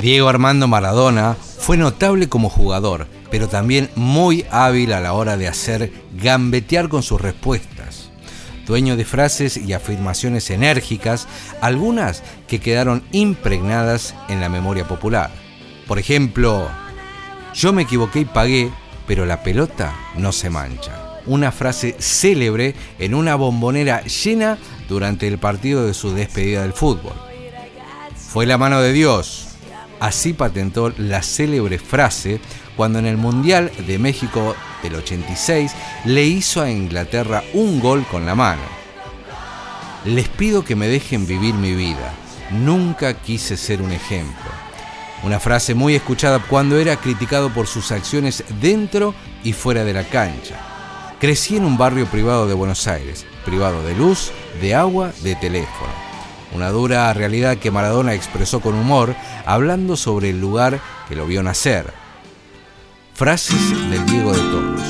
Diego 0.01 0.29
Armando 0.29 0.67
Maradona 0.67 1.35
fue 1.57 1.75
notable 1.75 2.29
como 2.29 2.49
jugador, 2.49 3.07
pero 3.29 3.47
también 3.47 3.89
muy 3.95 4.45
hábil 4.51 4.93
a 4.93 4.99
la 4.99 5.13
hora 5.13 5.37
de 5.37 5.47
hacer 5.47 5.91
gambetear 6.13 6.89
con 6.89 7.03
sus 7.03 7.21
respuestas. 7.21 8.09
Dueño 8.65 8.97
de 8.97 9.05
frases 9.05 9.57
y 9.57 9.73
afirmaciones 9.73 10.49
enérgicas, 10.49 11.27
algunas 11.61 12.23
que 12.47 12.59
quedaron 12.59 13.03
impregnadas 13.11 14.13
en 14.27 14.41
la 14.41 14.49
memoria 14.49 14.87
popular. 14.87 15.31
Por 15.87 15.99
ejemplo, 15.99 16.67
yo 17.53 17.71
me 17.71 17.83
equivoqué 17.83 18.21
y 18.21 18.25
pagué, 18.25 18.71
pero 19.07 19.25
la 19.25 19.41
pelota 19.41 19.95
no 20.15 20.33
se 20.33 20.49
mancha. 20.49 21.21
Una 21.25 21.51
frase 21.51 21.95
célebre 21.99 22.75
en 22.99 23.13
una 23.13 23.35
bombonera 23.35 24.03
llena 24.03 24.57
durante 24.89 25.27
el 25.27 25.37
partido 25.37 25.85
de 25.85 25.93
su 25.93 26.11
despedida 26.13 26.61
del 26.61 26.73
fútbol. 26.73 27.13
Fue 28.15 28.45
la 28.45 28.57
mano 28.57 28.81
de 28.81 28.91
Dios, 28.91 29.47
Así 29.99 30.33
patentó 30.33 30.93
la 30.97 31.23
célebre 31.23 31.79
frase 31.79 32.39
cuando 32.77 32.99
en 32.99 33.05
el 33.05 33.17
Mundial 33.17 33.71
de 33.85 33.99
México 33.99 34.55
del 34.81 34.95
86 34.95 35.71
le 36.05 36.23
hizo 36.23 36.61
a 36.61 36.71
Inglaterra 36.71 37.43
un 37.53 37.81
gol 37.81 38.05
con 38.09 38.25
la 38.25 38.35
mano. 38.35 38.61
Les 40.05 40.29
pido 40.29 40.63
que 40.63 40.77
me 40.77 40.87
dejen 40.87 41.27
vivir 41.27 41.55
mi 41.55 41.73
vida. 41.73 42.13
Nunca 42.51 43.13
quise 43.15 43.57
ser 43.57 43.81
un 43.81 43.91
ejemplo. 43.91 44.49
Una 45.23 45.39
frase 45.39 45.73
muy 45.73 45.95
escuchada 45.95 46.39
cuando 46.39 46.79
era 46.79 46.95
criticado 46.95 47.49
por 47.49 47.67
sus 47.67 47.91
acciones 47.91 48.45
dentro 48.61 49.13
y 49.43 49.51
fuera 49.51 49.83
de 49.83 49.93
la 49.93 50.03
cancha. 50.03 50.55
Crecí 51.19 51.57
en 51.57 51.65
un 51.65 51.77
barrio 51.77 52.05
privado 52.05 52.47
de 52.47 52.53
Buenos 52.53 52.87
Aires, 52.87 53.25
privado 53.43 53.83
de 53.83 53.95
luz, 53.95 54.31
de 54.61 54.75
agua, 54.75 55.11
de 55.23 55.35
teléfono 55.35 56.07
una 56.53 56.69
dura 56.69 57.13
realidad 57.13 57.57
que 57.57 57.71
Maradona 57.71 58.13
expresó 58.13 58.59
con 58.59 58.75
humor, 58.75 59.15
hablando 59.45 59.95
sobre 59.95 60.29
el 60.29 60.39
lugar 60.39 60.79
que 61.07 61.15
lo 61.15 61.25
vio 61.25 61.43
nacer. 61.43 61.93
Frases 63.17 63.89
del 63.89 64.05
Diego 64.05 64.31
de 64.31 64.39
Todos. 64.51 64.81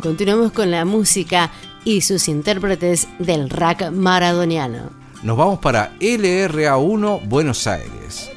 Continuamos 0.00 0.52
con 0.52 0.70
la 0.70 0.84
música 0.84 1.50
y 1.84 2.02
sus 2.02 2.28
intérpretes 2.28 3.08
del 3.18 3.50
rack 3.50 3.90
maradoniano. 3.90 4.92
Nos 5.24 5.36
vamos 5.36 5.58
para 5.58 5.98
LRA1 5.98 7.26
Buenos 7.26 7.66
Aires. 7.66 8.30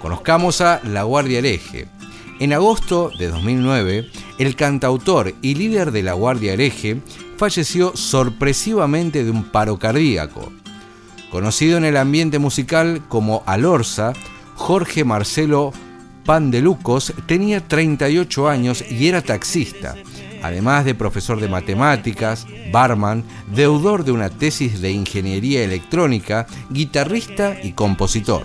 Conozcamos 0.00 0.60
a 0.60 0.80
La 0.84 1.02
Guardia 1.02 1.40
Hereje, 1.40 1.88
en 2.38 2.52
agosto 2.52 3.10
de 3.18 3.26
2009, 3.26 4.08
el 4.38 4.54
cantautor 4.54 5.34
y 5.42 5.56
líder 5.56 5.90
de 5.90 6.04
la 6.04 6.12
Guardia 6.12 6.52
Hereje 6.52 7.02
falleció 7.36 7.96
sorpresivamente 7.96 9.24
de 9.24 9.32
un 9.32 9.42
paro 9.42 9.80
cardíaco. 9.80 10.52
Conocido 11.30 11.76
en 11.76 11.84
el 11.84 11.96
ambiente 11.96 12.38
musical 12.38 13.02
como 13.08 13.42
Alorza, 13.46 14.12
Jorge 14.54 15.04
Marcelo 15.04 15.72
Pandelucos 16.24 17.14
tenía 17.26 17.66
38 17.66 18.48
años 18.48 18.84
y 18.90 19.08
era 19.08 19.22
taxista, 19.22 19.94
además 20.42 20.84
de 20.84 20.94
profesor 20.94 21.40
de 21.40 21.48
matemáticas, 21.48 22.46
barman, 22.72 23.24
deudor 23.54 24.04
de 24.04 24.12
una 24.12 24.28
tesis 24.30 24.80
de 24.80 24.90
ingeniería 24.90 25.64
electrónica, 25.64 26.46
guitarrista 26.70 27.56
y 27.62 27.72
compositor 27.72 28.44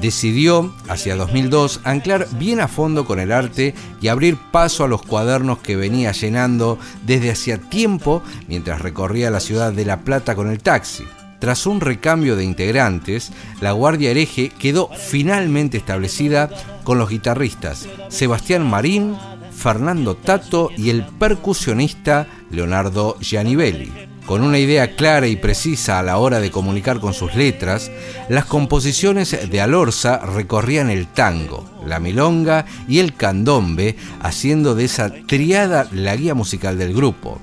decidió, 0.00 0.72
hacia 0.88 1.16
2002, 1.16 1.80
anclar 1.84 2.26
bien 2.38 2.60
a 2.60 2.68
fondo 2.68 3.04
con 3.04 3.20
el 3.20 3.32
arte 3.32 3.74
y 4.00 4.08
abrir 4.08 4.36
paso 4.50 4.84
a 4.84 4.88
los 4.88 5.02
cuadernos 5.02 5.58
que 5.58 5.76
venía 5.76 6.12
llenando 6.12 6.78
desde 7.06 7.30
hacía 7.30 7.58
tiempo 7.58 8.22
mientras 8.48 8.80
recorría 8.80 9.30
la 9.30 9.40
ciudad 9.40 9.72
de 9.72 9.84
La 9.84 10.00
Plata 10.00 10.34
con 10.34 10.50
el 10.50 10.62
taxi. 10.62 11.04
Tras 11.40 11.66
un 11.66 11.80
recambio 11.80 12.36
de 12.36 12.44
integrantes, 12.44 13.32
la 13.62 13.72
Guardia 13.72 14.10
Hereje 14.10 14.50
quedó 14.50 14.90
finalmente 14.94 15.78
establecida 15.78 16.50
con 16.84 16.98
los 16.98 17.08
guitarristas 17.08 17.88
Sebastián 18.08 18.68
Marín, 18.68 19.16
Fernando 19.50 20.16
Tato 20.16 20.70
y 20.76 20.90
el 20.90 21.02
percusionista 21.02 22.26
Leonardo 22.50 23.16
Gianibelli. 23.20 23.90
Con 24.26 24.42
una 24.42 24.58
idea 24.58 24.94
clara 24.94 25.26
y 25.28 25.36
precisa 25.36 25.98
a 25.98 26.02
la 26.02 26.18
hora 26.18 26.40
de 26.40 26.50
comunicar 26.50 27.00
con 27.00 27.14
sus 27.14 27.34
letras, 27.34 27.90
las 28.28 28.44
composiciones 28.44 29.50
de 29.50 29.60
Alorza 29.62 30.18
recorrían 30.18 30.90
el 30.90 31.06
tango, 31.06 31.68
la 31.86 32.00
milonga 32.00 32.66
y 32.86 32.98
el 32.98 33.14
candombe, 33.14 33.96
haciendo 34.20 34.74
de 34.74 34.84
esa 34.84 35.10
triada 35.26 35.88
la 35.90 36.14
guía 36.16 36.34
musical 36.34 36.78
del 36.78 36.94
grupo. 36.94 37.40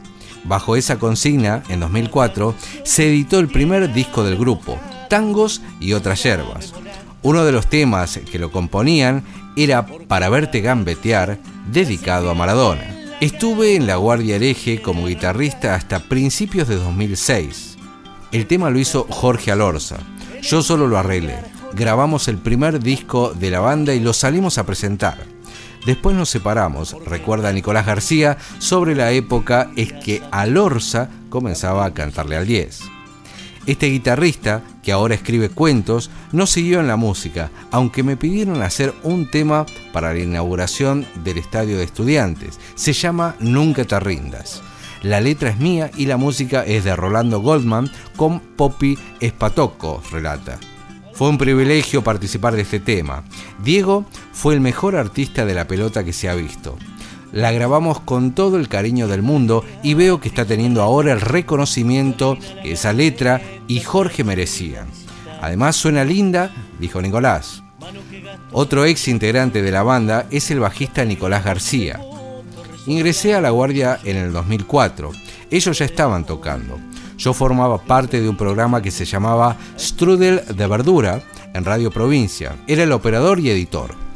Bajo 0.48 0.78
esa 0.78 0.98
consigna, 0.98 1.62
en 1.68 1.82
2004, 1.82 2.56
se 2.84 3.08
editó 3.08 3.40
el 3.40 3.50
primer 3.50 3.94
disco 3.94 4.24
del 4.24 4.38
grupo, 4.38 4.80
Tangos 5.10 5.62
y 5.80 5.94
otras 5.94 6.24
yerbas. 6.24 6.74
Uno 7.22 7.44
de 7.44 7.52
los 7.52 7.68
temas 7.68 8.20
que 8.32 8.40
lo 8.40 8.52
componían 8.52 9.24
era 9.58 9.86
Para 9.86 10.30
verte 10.30 10.62
gambetear, 10.62 11.40
dedicado 11.72 12.30
a 12.30 12.34
Maradona. 12.34 12.96
Estuve 13.20 13.76
en 13.76 13.88
La 13.88 13.96
Guardia 13.96 14.36
Hereje 14.36 14.82
como 14.82 15.08
guitarrista 15.08 15.76
hasta 15.76 16.00
principios 16.00 16.68
de 16.68 16.76
2006. 16.76 17.78
El 18.32 18.46
tema 18.46 18.70
lo 18.70 18.80
hizo 18.80 19.08
Jorge 19.10 19.52
Alorza. 19.52 19.98
Yo 20.42 20.62
solo 20.62 20.88
lo 20.88 20.98
arreglé. 20.98 21.36
Grabamos 21.74 22.28
el 22.28 22.38
primer 22.38 22.80
disco 22.80 23.34
de 23.34 23.52
la 23.52 23.60
banda 23.60 23.94
y 23.94 24.00
lo 24.00 24.14
salimos 24.14 24.58
a 24.58 24.66
presentar. 24.66 25.37
Después 25.86 26.16
nos 26.16 26.30
separamos, 26.30 26.96
recuerda 27.06 27.54
Nicolás 27.54 27.86
García, 27.86 28.38
sobre 28.60 28.96
la 28.96 29.12
época 29.12 29.72
es 29.76 29.94
que 29.94 30.22
Alorza 30.32 31.10
comenzaba 31.30 31.86
a 31.86 31.94
cantarle 31.94 32.36
al 32.36 32.48
10. 32.48 32.82
Este 33.68 33.88
guitarrista, 33.88 34.64
que 34.82 34.94
ahora 34.94 35.16
escribe 35.16 35.50
cuentos, 35.50 36.10
no 36.32 36.48
siguió 36.48 36.80
en 36.80 36.88
la 36.88 36.96
música, 36.96 37.52
aunque 37.70 38.02
me 38.02 38.16
pidieron 38.16 38.62
hacer 38.62 38.94
un 39.04 39.30
tema 39.30 39.66
para 39.92 40.14
la 40.14 40.20
inauguración 40.20 41.06
del 41.26 41.38
estadio 41.38 41.78
de 41.78 41.84
estudiantes. 41.84 42.60
Se 42.76 42.94
llama 42.94 43.36
Nunca 43.42 43.84
te 43.84 44.00
rindas. 44.00 44.62
La 45.04 45.20
letra 45.20 45.50
es 45.50 45.60
mía 45.60 45.92
y 45.98 46.06
la 46.06 46.16
música 46.16 46.64
es 46.66 46.86
de 46.86 46.96
Rolando 46.96 47.42
Goldman 47.42 47.92
con 48.16 48.40
Poppy 48.40 48.98
Espatoco, 49.20 50.02
relata. 50.12 50.58
Fue 51.14 51.30
un 51.30 51.38
privilegio 51.38 52.04
participar 52.04 52.56
de 52.56 52.62
este 52.62 52.80
tema. 52.80 53.24
Diego 53.64 54.06
fue 54.38 54.54
el 54.54 54.62
mejor 54.62 54.96
artista 54.96 55.46
de 55.46 55.54
la 55.54 55.68
pelota 55.68 56.04
que 56.04 56.14
se 56.14 56.30
ha 56.30 56.36
visto 56.36 56.78
la 57.32 57.52
grabamos 57.52 58.00
con 58.00 58.32
todo 58.34 58.58
el 58.58 58.68
cariño 58.68 59.08
del 59.08 59.22
mundo 59.22 59.64
y 59.84 59.94
veo 59.94 60.20
que 60.20 60.30
está 60.30 60.46
teniendo 60.46 60.82
ahora 60.82 61.12
el 61.14 61.22
reconocimiento 61.22 62.38
que 62.64 62.72
esa 62.72 62.94
letra 62.94 63.42
y 63.68 63.82
Jorge 63.82 64.24
merecían. 64.24 64.88
Además 65.42 65.76
suena 65.76 66.04
linda, 66.04 66.52
dijo 66.80 67.02
Nicolás. 67.02 67.64
Otro 68.52 68.86
ex 68.86 69.08
integrante 69.08 69.62
de 69.62 69.72
la 69.72 69.84
banda 69.84 70.26
es 70.32 70.50
el 70.52 70.60
bajista 70.60 71.06
Nicolás 71.06 71.44
García. 71.44 72.00
Ingresé 72.88 73.36
a 73.36 73.42
La 73.42 73.50
Guardia 73.50 74.00
en 74.04 74.18
el 74.18 74.32
2004. 74.32 75.12
Ellos 75.52 75.78
ya 75.78 75.86
estaban 75.86 76.26
tocando. 76.26 76.80
Yo 77.18 77.34
formaba 77.34 77.78
parte 77.80 78.22
de 78.22 78.30
un 78.30 78.38
programa 78.38 78.82
que 78.82 78.92
se 78.92 79.06
llamaba 79.06 79.58
Strudel 79.78 80.42
de 80.56 80.68
Verdura 80.68 81.22
en 81.54 81.66
Radio 81.66 81.92
Provincia. 81.92 82.56
Era 82.68 82.84
el 82.84 82.92
operador 82.94 83.40
y 83.40 83.50
editor. 83.50 84.07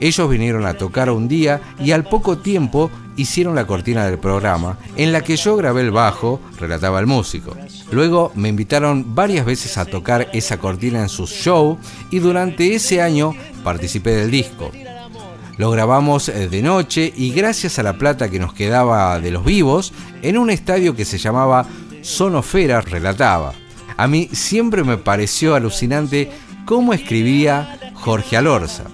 Ellos 0.00 0.30
vinieron 0.30 0.64
a 0.66 0.74
tocar 0.74 1.10
un 1.10 1.28
día 1.28 1.60
y 1.78 1.92
al 1.92 2.04
poco 2.04 2.38
tiempo 2.38 2.90
hicieron 3.16 3.54
la 3.54 3.66
cortina 3.66 4.06
del 4.06 4.18
programa, 4.18 4.78
en 4.96 5.12
la 5.12 5.20
que 5.20 5.36
yo 5.36 5.56
grabé 5.56 5.82
el 5.82 5.90
bajo, 5.90 6.40
relataba 6.58 7.00
el 7.00 7.06
músico. 7.06 7.54
Luego 7.90 8.32
me 8.34 8.48
invitaron 8.48 9.14
varias 9.14 9.44
veces 9.44 9.76
a 9.76 9.84
tocar 9.84 10.28
esa 10.32 10.58
cortina 10.58 11.02
en 11.02 11.10
sus 11.10 11.30
shows 11.30 11.78
y 12.10 12.18
durante 12.18 12.74
ese 12.74 13.02
año 13.02 13.34
participé 13.62 14.12
del 14.12 14.30
disco. 14.30 14.70
Lo 15.58 15.70
grabamos 15.70 16.30
eh, 16.30 16.48
de 16.48 16.62
noche 16.62 17.12
y 17.14 17.32
gracias 17.32 17.78
a 17.78 17.82
la 17.82 17.98
plata 17.98 18.30
que 18.30 18.38
nos 18.38 18.54
quedaba 18.54 19.20
de 19.20 19.30
los 19.30 19.44
vivos, 19.44 19.92
en 20.22 20.38
un 20.38 20.48
estadio 20.48 20.96
que 20.96 21.04
se 21.04 21.18
llamaba 21.18 21.66
Sonofera, 22.00 22.80
relataba. 22.80 23.52
A 23.98 24.06
mí 24.06 24.30
siempre 24.32 24.82
me 24.82 24.96
pareció 24.96 25.54
alucinante 25.54 26.30
cómo 26.64 26.94
escribía 26.94 27.78
Jorge 27.92 28.38
Alorza. 28.38 28.84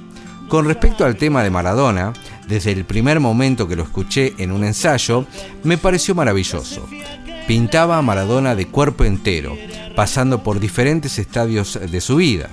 Con 0.49 0.65
respecto 0.65 1.05
al 1.05 1.17
tema 1.17 1.43
de 1.43 1.51
Maradona, 1.51 2.13
desde 2.47 2.71
el 2.71 2.85
primer 2.85 3.19
momento 3.19 3.67
que 3.67 3.75
lo 3.75 3.83
escuché 3.83 4.35
en 4.39 4.53
un 4.53 4.63
ensayo, 4.63 5.27
me 5.65 5.77
pareció 5.77 6.15
maravilloso. 6.15 6.87
Pintaba 7.49 7.99
a 7.99 8.03
Maradona 8.03 8.55
de 8.55 8.67
cuerpo 8.67 9.05
entero, 9.05 9.57
pasando 9.97 10.45
por 10.45 10.61
diferentes 10.61 11.19
estadios 11.19 11.81
de 11.91 12.01
su 12.01 12.17
vida, 12.17 12.49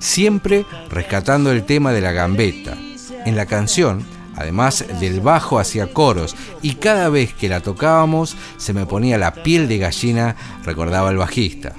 siempre 0.00 0.64
rescatando 0.90 1.52
el 1.52 1.64
tema 1.64 1.92
de 1.92 2.00
la 2.00 2.10
gambeta. 2.10 2.76
En 3.24 3.36
la 3.36 3.46
canción, 3.46 4.02
además 4.34 4.84
del 5.00 5.20
bajo 5.20 5.60
hacia 5.60 5.92
coros, 5.92 6.34
y 6.62 6.74
cada 6.74 7.08
vez 7.10 7.32
que 7.32 7.48
la 7.48 7.60
tocábamos 7.60 8.36
se 8.56 8.72
me 8.72 8.86
ponía 8.86 9.18
la 9.18 9.32
piel 9.32 9.68
de 9.68 9.78
gallina, 9.78 10.34
recordaba 10.64 11.10
el 11.10 11.16
bajista. 11.16 11.74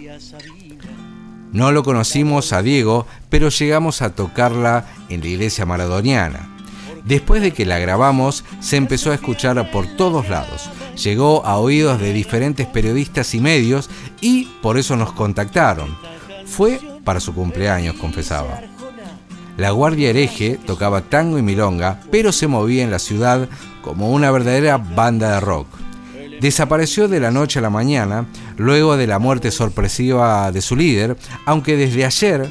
No 1.57 1.71
lo 1.71 1.81
conocimos 1.81 2.53
a 2.53 2.61
Diego, 2.61 3.07
pero 3.31 3.49
llegamos 3.49 4.03
a 4.03 4.13
tocarla 4.13 4.85
en 5.09 5.21
la 5.21 5.27
iglesia 5.27 5.65
maradoniana. 5.65 6.55
Después 7.03 7.41
de 7.41 7.51
que 7.51 7.65
la 7.65 7.79
grabamos, 7.79 8.45
se 8.59 8.77
empezó 8.77 9.09
a 9.09 9.15
escuchar 9.15 9.71
por 9.71 9.87
todos 9.97 10.29
lados. 10.29 10.69
Llegó 11.03 11.43
a 11.47 11.57
oídos 11.57 11.99
de 11.99 12.13
diferentes 12.13 12.67
periodistas 12.67 13.33
y 13.33 13.39
medios 13.39 13.89
y 14.21 14.45
por 14.61 14.77
eso 14.77 14.95
nos 14.97 15.13
contactaron. 15.13 15.97
Fue 16.45 16.79
para 17.03 17.19
su 17.19 17.33
cumpleaños, 17.33 17.95
confesaba. 17.95 18.61
La 19.57 19.71
Guardia 19.71 20.11
Hereje 20.11 20.59
tocaba 20.63 21.01
tango 21.01 21.39
y 21.39 21.41
milonga, 21.41 22.01
pero 22.11 22.31
se 22.31 22.45
movía 22.45 22.83
en 22.83 22.91
la 22.91 22.99
ciudad 22.99 23.49
como 23.81 24.11
una 24.11 24.29
verdadera 24.29 24.77
banda 24.77 25.33
de 25.33 25.39
rock 25.39 25.67
desapareció 26.39 27.07
de 27.07 27.19
la 27.19 27.31
noche 27.31 27.59
a 27.59 27.61
la 27.61 27.69
mañana 27.69 28.27
luego 28.57 28.97
de 28.97 29.07
la 29.07 29.19
muerte 29.19 29.51
sorpresiva 29.51 30.51
de 30.51 30.61
su 30.61 30.75
líder, 30.75 31.17
aunque 31.45 31.77
desde 31.77 32.05
ayer 32.05 32.49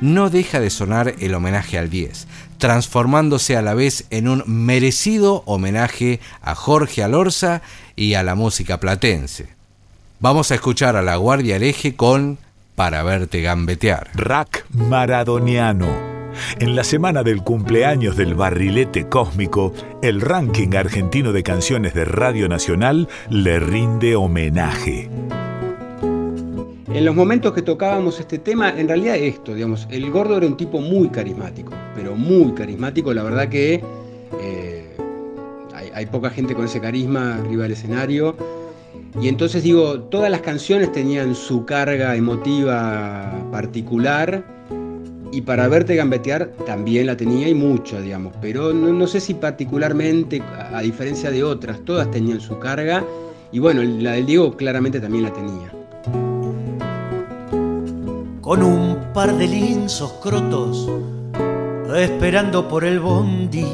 no 0.00 0.30
deja 0.30 0.60
de 0.60 0.70
sonar 0.70 1.14
el 1.18 1.34
homenaje 1.34 1.78
al 1.78 1.90
10, 1.90 2.26
transformándose 2.58 3.56
a 3.56 3.62
la 3.62 3.74
vez 3.74 4.06
en 4.10 4.28
un 4.28 4.44
merecido 4.46 5.42
homenaje 5.46 6.20
a 6.40 6.54
Jorge 6.54 7.02
Alorza 7.02 7.62
y 7.96 8.14
a 8.14 8.22
la 8.22 8.34
música 8.34 8.80
platense. 8.80 9.48
Vamos 10.20 10.50
a 10.50 10.56
escuchar 10.56 10.96
a 10.96 11.02
la 11.02 11.16
Guardia 11.16 11.56
Hereje 11.56 11.94
con 11.94 12.38
Para 12.74 13.02
verte 13.02 13.40
gambetear. 13.40 14.10
Rack 14.14 14.66
Maradoniano 14.70 16.07
en 16.58 16.76
la 16.76 16.84
semana 16.84 17.22
del 17.22 17.42
cumpleaños 17.42 18.16
del 18.16 18.34
barrilete 18.34 19.08
cósmico, 19.08 19.72
el 20.02 20.20
ranking 20.20 20.74
argentino 20.74 21.32
de 21.32 21.42
canciones 21.42 21.94
de 21.94 22.04
Radio 22.04 22.48
Nacional 22.48 23.08
le 23.30 23.60
rinde 23.60 24.16
homenaje. 24.16 25.08
En 26.92 27.04
los 27.04 27.14
momentos 27.14 27.52
que 27.52 27.62
tocábamos 27.62 28.18
este 28.18 28.38
tema, 28.38 28.70
en 28.70 28.88
realidad 28.88 29.16
esto, 29.16 29.54
digamos, 29.54 29.86
el 29.90 30.10
gordo 30.10 30.36
era 30.36 30.46
un 30.46 30.56
tipo 30.56 30.80
muy 30.80 31.08
carismático, 31.10 31.72
pero 31.94 32.16
muy 32.16 32.52
carismático, 32.54 33.12
la 33.12 33.22
verdad 33.22 33.48
que 33.48 33.82
eh, 34.40 34.96
hay, 35.74 35.90
hay 35.94 36.06
poca 36.06 36.30
gente 36.30 36.54
con 36.54 36.64
ese 36.64 36.80
carisma 36.80 37.36
arriba 37.36 37.64
del 37.64 37.72
escenario. 37.72 38.36
Y 39.20 39.28
entonces 39.28 39.62
digo, 39.62 40.00
todas 40.00 40.30
las 40.30 40.40
canciones 40.40 40.90
tenían 40.92 41.34
su 41.34 41.64
carga 41.64 42.16
emotiva 42.16 43.32
particular 43.50 44.44
y 45.30 45.42
para 45.42 45.68
verte 45.68 45.96
gambetear 45.96 46.50
también 46.66 47.06
la 47.06 47.16
tenía 47.16 47.48
y 47.48 47.54
mucho, 47.54 48.00
digamos, 48.00 48.34
pero 48.40 48.72
no, 48.72 49.06
sé 49.06 49.20
si 49.20 49.34
particularmente, 49.34 50.42
a, 50.42 50.80
diferencia 50.80 51.30
de 51.30 51.44
otras, 51.44 51.80
todas 51.84 52.10
tenían 52.10 52.40
su 52.40 52.58
carga 52.58 53.04
y 53.52 53.58
bueno, 53.58 53.82
la 53.82 54.12
del 54.12 54.26
Diego 54.26 54.56
claramente 54.56 55.00
también 55.00 55.24
la 55.24 55.32
tenía. 55.32 55.72
Con 58.40 58.62
un 58.62 59.12
par 59.12 59.36
de 59.36 59.46
linzos 59.46 60.12
crotos, 60.22 60.88
esperando 61.96 62.66
por 62.68 62.84
el 62.84 63.00
bondi, 63.00 63.66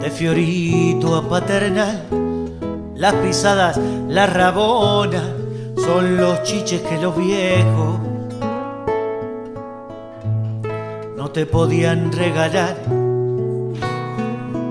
de 0.00 0.10
Fiorito 0.10 1.14
a 1.14 1.28
Paternal, 1.28 2.08
las 2.96 3.14
pisadas, 3.14 3.78
la 4.08 4.26
rabona, 4.26 5.22
son 5.76 6.16
los 6.16 6.42
chiches 6.42 6.80
que 6.82 7.00
los 7.00 7.16
viejos 7.16 8.11
te 11.32 11.46
podían 11.46 12.12
regalar. 12.12 12.76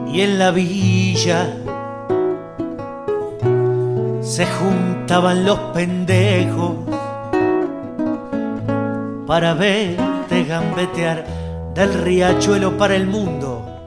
Y 0.07 0.21
en 0.21 0.37
la 0.37 0.51
villa 0.51 1.53
se 4.21 4.45
juntaban 4.45 5.45
los 5.45 5.57
pendejos 5.73 6.73
para 9.25 9.53
verte 9.53 10.43
gambetear 10.43 11.25
del 11.73 11.93
riachuelo 11.93 12.77
para 12.77 12.95
el 12.95 13.07
mundo, 13.07 13.85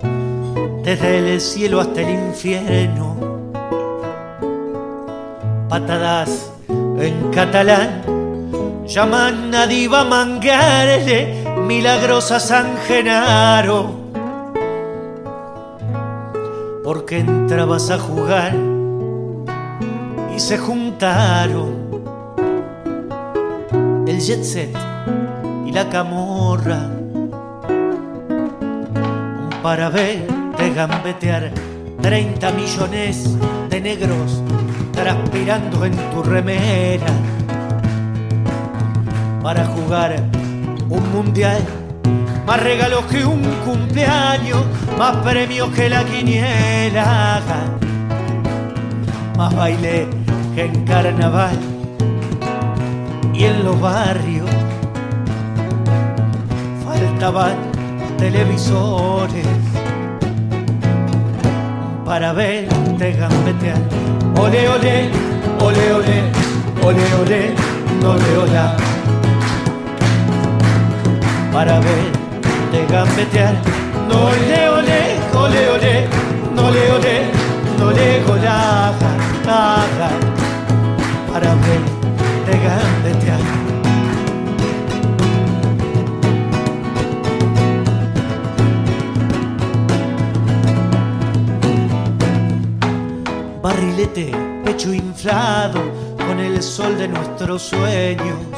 desde 0.83 1.35
el 1.35 1.41
cielo 1.41 1.81
hasta 1.81 2.01
el 2.01 2.11
infierno. 2.11 3.15
Patadas 5.69 6.51
en 6.69 7.31
catalán 7.31 8.03
llaman 8.87 9.55
a 9.55 9.67
diva 9.67 10.05
mangarle 10.05 11.54
milagrosa 11.67 12.39
San 12.39 12.77
Genaro, 12.87 13.95
porque 16.83 17.21
entrabas 17.21 17.91
a 17.91 17.99
jugar 17.99 18.55
y 20.35 20.39
se 20.39 20.59
juntaron 20.59 21.85
el 24.07 24.21
jet 24.21 24.43
set 24.43 24.77
y 25.67 25.73
la 25.73 25.89
camorra 25.89 26.91
para 29.63 29.89
verte 29.89 30.71
gambetear 30.75 31.51
30 32.03 32.51
millones 32.53 33.39
de 33.71 33.81
negros 33.81 34.43
transpirando 34.93 35.87
en 35.87 35.97
tu 36.11 36.23
remera 36.23 37.07
para 39.43 39.65
jugar 39.67 40.34
un 40.89 41.13
mundial 41.13 41.63
más 42.47 42.63
regalos 42.63 43.05
que 43.07 43.25
un 43.25 43.43
cumpleaños, 43.65 44.63
más 44.99 45.17
premios 45.19 45.71
que 45.71 45.89
la 45.89 46.05
quiniela, 46.05 47.41
más 49.37 49.55
baile 49.55 50.07
que 50.55 50.65
en 50.67 50.85
carnaval 50.85 51.59
y 53.33 53.45
en 53.45 53.65
los 53.65 53.81
barrios 53.81 54.49
faltaban 56.85 57.57
televisores 58.19 59.47
para 62.05 62.33
verte 62.33 63.13
gambetear. 63.13 63.79
Ole, 64.39 64.69
ole, 64.69 65.11
ole, 65.61 65.93
ole, 65.93 66.15
ole, 66.83 67.15
ole, 67.15 67.55
ole, 68.05 68.39
ole, 68.39 68.94
para 71.55 71.79
verte 71.79 72.85
gambetear. 72.91 73.55
No 74.09 74.29
le 74.49 74.69
ole, 74.69 75.01
ole, 75.33 75.71
ole, 75.71 76.09
no 76.53 76.71
le 76.73 76.93
ole, 76.97 77.17
no 77.79 77.91
le 77.93 78.23
golaja, 78.25 79.11
nada, 79.47 80.11
para 81.33 81.55
verte 81.55 82.55
gambetear. 82.67 83.45
barrilete, 93.63 94.31
pecho 94.65 94.93
inflado 94.93 95.81
con 96.19 96.39
el 96.39 96.61
sol 96.63 96.99
de 96.99 97.09
nuestros 97.09 97.63
sueños. 97.63 98.54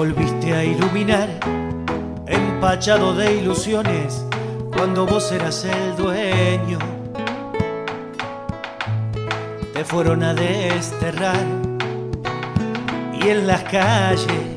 Te 0.00 0.06
volviste 0.06 0.54
a 0.54 0.64
iluminar, 0.64 1.28
empachado 2.26 3.14
de 3.14 3.36
ilusiones, 3.36 4.24
cuando 4.74 5.04
vos 5.04 5.30
eras 5.30 5.62
el 5.66 5.94
dueño. 5.94 6.78
Te 9.74 9.84
fueron 9.84 10.22
a 10.22 10.32
desterrar 10.32 11.44
y 13.12 13.28
en 13.28 13.46
las 13.46 13.62
calles 13.64 14.56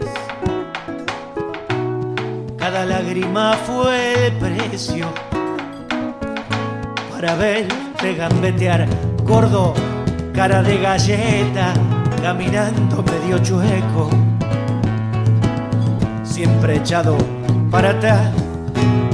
cada 2.57 2.85
lágrima 2.85 3.57
fue 3.65 4.27
el 4.27 4.33
precio 4.37 5.07
para 7.11 7.35
verte 7.35 8.15
gambetear, 8.15 8.87
gordo, 9.25 9.73
cara 10.33 10.63
de 10.63 10.77
galleta, 10.77 11.73
caminando 12.21 13.03
medio 13.03 13.39
chueco, 13.39 14.09
siempre 16.43 16.75
echado 16.75 17.15
para 17.71 17.91
atrás. 17.91 18.27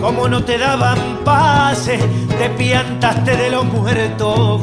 Como 0.02 0.28
no 0.28 0.44
te 0.44 0.58
daban 0.58 0.98
pase, 1.24 2.00
te 2.40 2.50
piantaste 2.50 3.38
de 3.38 3.52
los 3.52 3.66
muertos. 3.66 4.62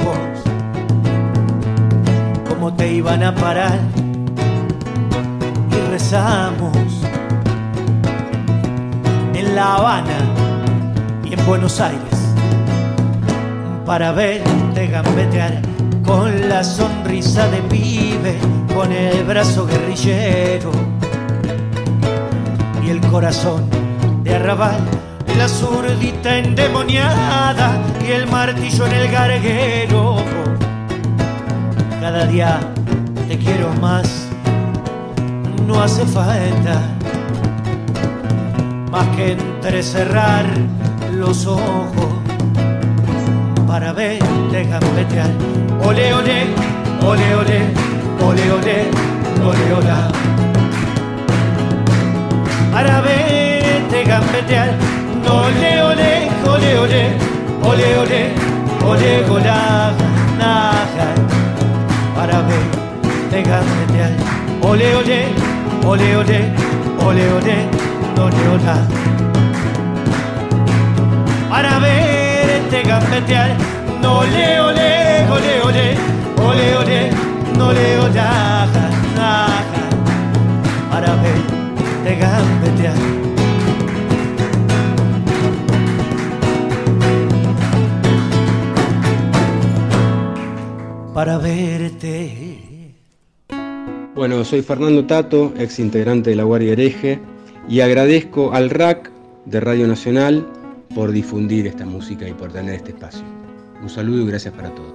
Como 2.48 2.74
te 2.74 2.92
iban 2.92 3.22
a 3.22 3.32
parar 3.32 3.78
y 5.70 5.90
rezamos 5.92 6.76
en 9.34 9.54
La 9.54 9.76
Habana 9.76 10.18
y 11.22 11.34
en 11.34 11.46
Buenos 11.46 11.80
Aires 11.80 12.18
para 13.84 14.10
verte 14.10 14.88
gambetear 14.88 15.62
con 16.04 16.48
la 16.48 16.64
sonrisa 16.64 17.46
de 17.48 17.58
pibe, 17.58 18.36
con 18.74 18.90
el 18.90 19.22
brazo 19.22 19.66
guerrillero 19.66 20.72
y 22.86 22.90
el 22.90 23.00
corazón 23.00 23.68
de 24.22 24.36
arrabal, 24.36 24.78
la 25.36 25.48
zurdita 25.48 26.38
endemoniada 26.38 27.82
y 28.06 28.12
el 28.12 28.28
martillo 28.28 28.86
en 28.86 28.92
el 28.92 29.10
garguero. 29.10 30.16
Cada 32.00 32.26
día 32.26 32.60
te 33.28 33.36
quiero 33.38 33.72
más, 33.80 34.28
no 35.66 35.82
hace 35.82 36.04
falta 36.06 36.80
más 38.90 39.08
que 39.16 39.32
entrecerrar 39.32 40.44
los 41.12 41.46
ojos 41.46 41.90
para 43.66 43.92
verte 43.92 44.64
gambetear. 44.64 45.30
Ole, 45.84 46.14
ole, 46.14 46.44
ole, 47.02 47.34
ole, 47.34 47.62
ole, 48.22 48.52
ole, 48.52 48.90
ole, 49.42 49.74
ole. 49.74 50.35
Para 52.76 53.00
verte 53.00 54.04
gambetear. 54.04 54.68
Ole, 55.24 55.82
ole, 55.82 56.10
ole, 56.44 56.78
ole, 56.78 57.02
ole, 57.62 57.88
ole, 58.02 58.20
ole, 58.84 59.12
gola, 59.26 59.92
naja. 60.36 61.06
Para 62.14 62.42
verte 62.42 63.38
gambetear. 63.48 64.12
Ole, 64.60 64.94
ole, 64.94 65.20
ole, 65.86 66.16
ole, 66.16 66.46
ole, 67.00 67.26
ole, 67.32 67.56
ole, 68.20 68.42
ole. 68.52 68.76
Para 71.48 71.78
ver 71.78 72.60
verte 72.60 72.82
gambetear. 72.88 73.50
No 74.02 74.22
le 74.22 74.60
ole, 74.60 74.90
ole, 75.34 75.62
ole, 75.66 75.86
ole, 76.44 76.76
ole, 76.76 77.10
no 77.56 77.72
le 77.72 77.98
ole, 78.00 78.26
para 80.90 81.14
verte 81.22 81.55
gambetear. 82.14 82.96
Para 91.12 91.38
verte. 91.38 92.94
Bueno, 94.14 94.44
soy 94.44 94.62
Fernando 94.62 95.04
Tato, 95.06 95.52
ex 95.58 95.78
integrante 95.78 96.30
de 96.30 96.36
la 96.36 96.44
Guardia 96.44 96.72
Hereje, 96.72 97.20
y 97.68 97.80
agradezco 97.80 98.52
al 98.52 98.70
RAC 98.70 99.10
de 99.44 99.60
Radio 99.60 99.86
Nacional 99.86 100.46
por 100.94 101.12
difundir 101.12 101.66
esta 101.66 101.84
música 101.84 102.28
y 102.28 102.32
por 102.32 102.52
tener 102.52 102.74
este 102.74 102.92
espacio. 102.92 103.24
Un 103.82 103.90
saludo 103.90 104.22
y 104.22 104.26
gracias 104.26 104.54
para 104.54 104.70
todos. 104.74 104.94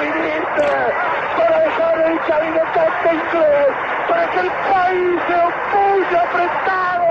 viniste? 0.00 0.68
Para 1.36 1.58
dejar 1.60 1.94
el 2.00 2.18
caminotante 2.20 3.08
inglés, 3.12 3.72
para 4.08 4.30
que 4.30 4.40
el 4.40 4.50
país 4.50 5.22
se 5.26 5.34
opulle 5.34 6.18
apretado, 6.18 7.08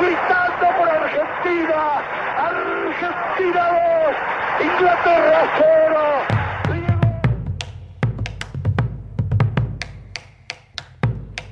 gritando 0.00 0.66
por 0.76 0.88
Argentina. 0.88 1.80
Argentina 2.38 3.62
2, 4.58 4.66
Inglaterra 4.66 5.40
0. 5.58 5.76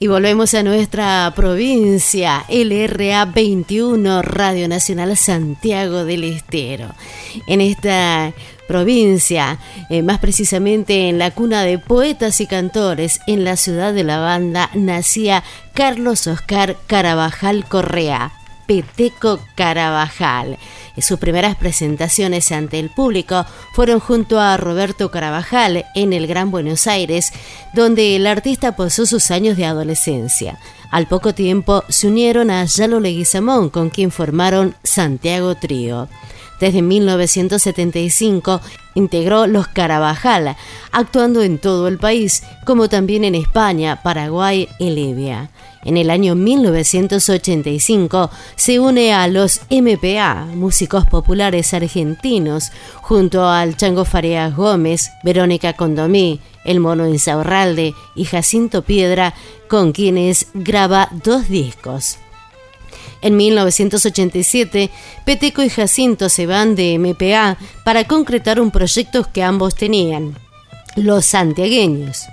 Y 0.00 0.06
volvemos 0.06 0.52
a 0.52 0.62
nuestra 0.62 1.32
provincia, 1.34 2.44
LRA 2.50 3.24
21, 3.24 4.20
Radio 4.20 4.68
Nacional 4.68 5.16
Santiago 5.16 6.04
del 6.04 6.24
Estero. 6.24 6.88
En 7.46 7.62
esta 7.62 8.34
provincia, 8.66 9.58
eh, 9.90 10.02
más 10.02 10.18
precisamente 10.18 11.08
en 11.08 11.18
la 11.18 11.30
cuna 11.30 11.62
de 11.62 11.78
poetas 11.78 12.40
y 12.40 12.46
cantores, 12.46 13.20
en 13.26 13.44
la 13.44 13.56
ciudad 13.56 13.92
de 13.92 14.04
la 14.04 14.18
banda, 14.18 14.70
nacía 14.74 15.42
Carlos 15.72 16.26
Oscar 16.26 16.76
Carabajal 16.86 17.64
Correa, 17.66 18.32
Peteco 18.66 19.40
Carabajal. 19.54 20.58
Sus 20.98 21.18
primeras 21.18 21.56
presentaciones 21.56 22.52
ante 22.52 22.78
el 22.78 22.88
público 22.88 23.44
fueron 23.72 23.98
junto 23.98 24.40
a 24.40 24.56
Roberto 24.56 25.10
Carabajal 25.10 25.84
en 25.94 26.12
el 26.12 26.26
Gran 26.26 26.50
Buenos 26.50 26.86
Aires, 26.86 27.32
donde 27.72 28.16
el 28.16 28.26
artista 28.26 28.76
pasó 28.76 29.04
sus 29.04 29.30
años 29.30 29.56
de 29.56 29.64
adolescencia. 29.64 30.58
Al 30.90 31.08
poco 31.08 31.34
tiempo 31.34 31.82
se 31.88 32.06
unieron 32.06 32.50
a 32.50 32.64
Yalo 32.64 33.00
Leguizamón, 33.00 33.70
con 33.70 33.90
quien 33.90 34.12
formaron 34.12 34.76
Santiago 34.84 35.56
Trío. 35.56 36.08
Desde 36.60 36.82
1975 36.82 38.60
integró 38.94 39.46
los 39.46 39.66
Carabajal, 39.68 40.56
actuando 40.92 41.42
en 41.42 41.58
todo 41.58 41.88
el 41.88 41.98
país, 41.98 42.42
como 42.64 42.88
también 42.88 43.24
en 43.24 43.34
España, 43.34 44.00
Paraguay 44.02 44.68
y 44.78 44.90
Libia. 44.90 45.50
En 45.84 45.98
el 45.98 46.10
año 46.10 46.34
1985 46.34 48.30
se 48.56 48.80
une 48.80 49.12
a 49.12 49.28
los 49.28 49.60
MPA, 49.70 50.46
músicos 50.54 51.04
populares 51.04 51.74
argentinos, 51.74 52.70
junto 53.02 53.46
al 53.46 53.76
Chango 53.76 54.06
Farías 54.06 54.56
Gómez, 54.56 55.10
Verónica 55.22 55.74
Condomí, 55.74 56.40
El 56.64 56.80
Mono 56.80 57.06
Insaurralde 57.06 57.94
y 58.14 58.24
Jacinto 58.24 58.82
Piedra, 58.82 59.34
con 59.68 59.92
quienes 59.92 60.46
graba 60.54 61.10
dos 61.22 61.48
discos. 61.48 62.18
En 63.24 63.38
1987, 63.38 64.90
Peteco 65.24 65.62
y 65.62 65.70
Jacinto 65.70 66.28
se 66.28 66.44
van 66.44 66.74
de 66.74 66.98
MPA 66.98 67.56
para 67.82 68.04
concretar 68.04 68.60
un 68.60 68.70
proyecto 68.70 69.26
que 69.32 69.42
ambos 69.42 69.74
tenían, 69.74 70.36
Los 70.94 71.24
Santiagueños. 71.24 72.26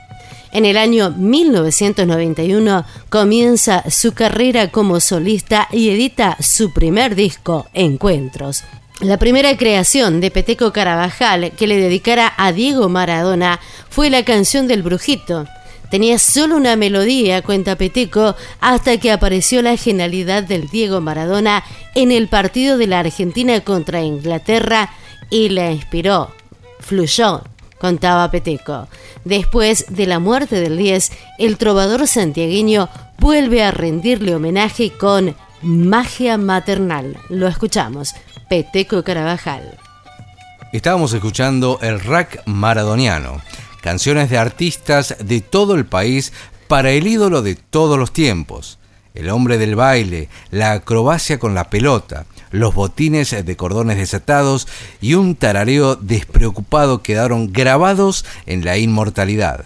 En 0.51 0.65
el 0.65 0.75
año 0.75 1.11
1991 1.11 2.85
comienza 3.07 3.89
su 3.89 4.11
carrera 4.11 4.69
como 4.69 4.99
solista 4.99 5.69
y 5.71 5.91
edita 5.91 6.35
su 6.41 6.73
primer 6.73 7.15
disco, 7.15 7.67
Encuentros. 7.73 8.65
La 8.99 9.17
primera 9.17 9.55
creación 9.55 10.19
de 10.19 10.29
Peteco 10.29 10.73
Carabajal 10.73 11.53
que 11.53 11.67
le 11.67 11.77
dedicara 11.77 12.33
a 12.35 12.51
Diego 12.51 12.89
Maradona 12.89 13.61
fue 13.89 14.09
la 14.09 14.25
canción 14.25 14.67
del 14.67 14.83
Brujito. 14.83 15.47
Tenía 15.91 16.17
solo 16.17 16.55
una 16.55 16.75
melodía, 16.75 17.43
cuenta 17.43 17.75
Peteco, 17.75 18.35
hasta 18.59 18.97
que 18.97 19.11
apareció 19.11 19.61
la 19.61 19.77
genialidad 19.77 20.41
del 20.41 20.69
Diego 20.69 21.01
Maradona 21.01 21.63
en 21.93 22.11
el 22.11 22.29
partido 22.29 22.77
de 22.77 22.87
la 22.87 22.99
Argentina 22.99 23.59
contra 23.61 24.01
Inglaterra 24.01 24.89
y 25.29 25.49
la 25.49 25.71
inspiró. 25.71 26.33
Fluyó 26.79 27.43
contaba 27.81 28.29
Peteco. 28.29 28.87
Después 29.25 29.87
de 29.89 30.05
la 30.05 30.19
muerte 30.19 30.61
del 30.61 30.77
10, 30.77 31.11
el 31.39 31.57
trovador 31.57 32.07
santiagueño 32.07 32.89
vuelve 33.17 33.63
a 33.63 33.71
rendirle 33.71 34.35
homenaje 34.35 34.91
con 34.91 35.35
Magia 35.63 36.37
Maternal. 36.37 37.17
Lo 37.29 37.47
escuchamos, 37.47 38.13
Peteco 38.49 39.03
Carabajal. 39.03 39.79
Estábamos 40.71 41.11
escuchando 41.13 41.79
el 41.81 41.99
rack 41.99 42.43
maradoniano, 42.45 43.41
canciones 43.81 44.29
de 44.29 44.37
artistas 44.37 45.15
de 45.19 45.41
todo 45.41 45.75
el 45.75 45.85
país 45.85 46.31
para 46.67 46.91
el 46.91 47.07
ídolo 47.07 47.41
de 47.41 47.55
todos 47.55 47.99
los 47.99 48.13
tiempos, 48.13 48.79
el 49.13 49.29
hombre 49.29 49.57
del 49.57 49.75
baile, 49.75 50.29
la 50.51 50.71
acrobacia 50.71 51.37
con 51.37 51.53
la 51.53 51.69
pelota, 51.69 52.25
los 52.51 52.73
botines 52.73 53.45
de 53.45 53.55
cordones 53.57 53.97
desatados 53.97 54.67
y 55.01 55.15
un 55.15 55.35
tarareo 55.35 55.95
despreocupado 55.95 57.01
quedaron 57.01 57.51
grabados 57.51 58.25
en 58.45 58.63
la 58.63 58.77
inmortalidad. 58.77 59.65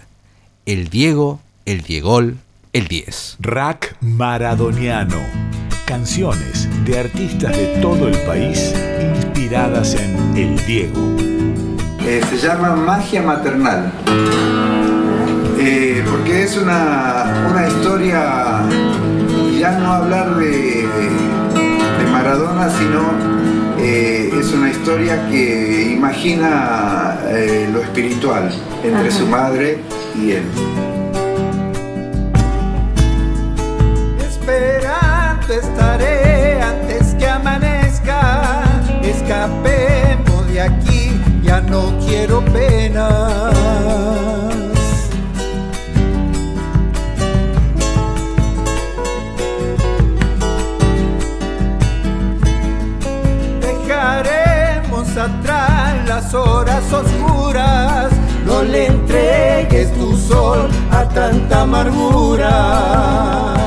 El 0.64 0.88
Diego, 0.88 1.40
el 1.64 1.82
Diegol, 1.82 2.38
el 2.72 2.88
10. 2.88 3.36
Rack 3.38 3.96
Maradoniano. 4.00 5.20
Canciones 5.86 6.68
de 6.84 6.98
artistas 6.98 7.56
de 7.56 7.66
todo 7.80 8.08
el 8.08 8.18
país 8.22 8.74
inspiradas 9.14 9.94
en 9.94 10.36
El 10.36 10.66
Diego. 10.66 11.35
Eh, 12.06 12.20
se 12.30 12.38
llama 12.38 12.76
Magia 12.76 13.22
Maternal. 13.22 13.92
Eh, 15.58 16.04
porque 16.10 16.44
es 16.44 16.56
una, 16.56 17.46
una 17.50 17.68
historia, 17.68 18.62
ya 19.58 19.72
no 19.72 19.92
hablar 19.92 20.36
de 20.36 20.86
Maradona, 22.12 22.70
sino 22.70 23.46
eh, 23.78 24.30
es 24.40 24.52
una 24.52 24.70
historia 24.70 25.28
que 25.28 25.92
imagina 25.92 27.18
eh, 27.28 27.68
lo 27.70 27.82
espiritual 27.82 28.50
entre 28.82 29.10
su 29.10 29.26
madre 29.26 29.78
y 30.18 30.32
él. 30.32 30.44
Esperando 34.18 35.52
estaré 35.52 36.15
no 41.68 41.92
quiero 42.06 42.42
pena. 42.46 43.76
atrás 55.18 56.06
las 56.06 56.34
horas 56.34 56.92
oscuras, 56.92 58.12
no 58.44 58.62
le 58.62 58.86
entregues 58.86 59.92
tu 59.94 60.16
sol 60.16 60.68
a 60.90 61.08
tanta 61.08 61.62
amargura. 61.62 63.65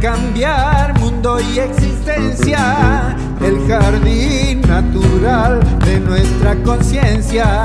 Cambiar 0.00 0.98
mundo 0.98 1.38
y 1.40 1.58
existencia, 1.58 3.14
el 3.40 3.68
jardín 3.68 4.62
natural 4.62 5.60
de 5.84 6.00
nuestra 6.00 6.56
conciencia, 6.62 7.62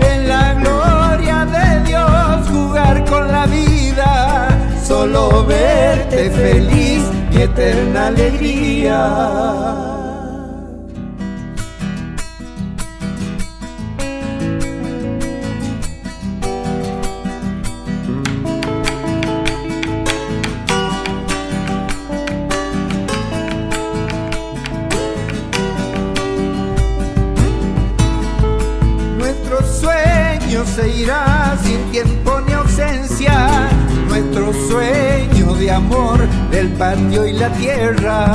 en 0.00 0.28
la 0.28 0.54
gloria 0.54 1.44
de 1.44 1.88
Dios 1.88 2.48
jugar 2.48 3.04
con 3.04 3.30
la 3.30 3.46
vida, 3.46 4.48
solo 4.82 5.44
verte 5.46 6.30
feliz 6.30 7.04
y 7.32 7.42
eterna 7.42 8.08
alegría. 8.08 9.97
Del 36.58 36.70
patio 36.70 37.24
y 37.24 37.34
la 37.34 37.48
tierra. 37.50 38.34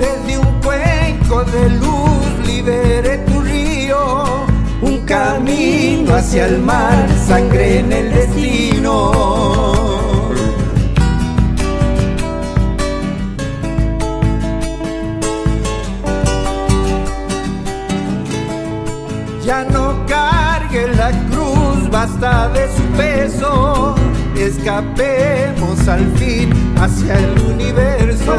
Desde 0.00 0.38
un 0.38 0.60
cuenco 0.62 1.44
de 1.44 1.68
luz 1.68 2.46
libere 2.46 3.18
tu 3.26 3.42
río, 3.42 4.46
un 4.80 5.04
camino 5.04 6.14
hacia 6.14 6.46
el 6.46 6.62
mar, 6.62 7.06
sangre 7.26 7.80
en 7.80 7.92
el 7.92 8.10
destino. 8.10 9.41
Basta 22.02 22.48
de 22.48 22.66
su 22.76 22.82
peso. 22.96 23.94
Escapemos 24.36 25.86
al 25.86 26.04
fin 26.16 26.50
hacia 26.80 27.16
el 27.18 27.38
universo. 27.54 28.36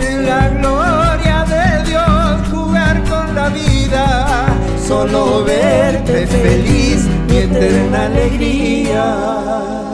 En 0.00 0.26
la 0.26 0.48
gloria 0.48 1.44
de 1.54 1.90
Dios, 1.90 2.48
jugar 2.50 3.02
con 3.04 3.34
la 3.34 3.48
vida. 3.50 4.46
Solo 4.88 5.44
verte 5.44 6.26
feliz 6.26 7.06
y 7.28 7.36
eterna 7.36 8.06
alegría. 8.06 9.91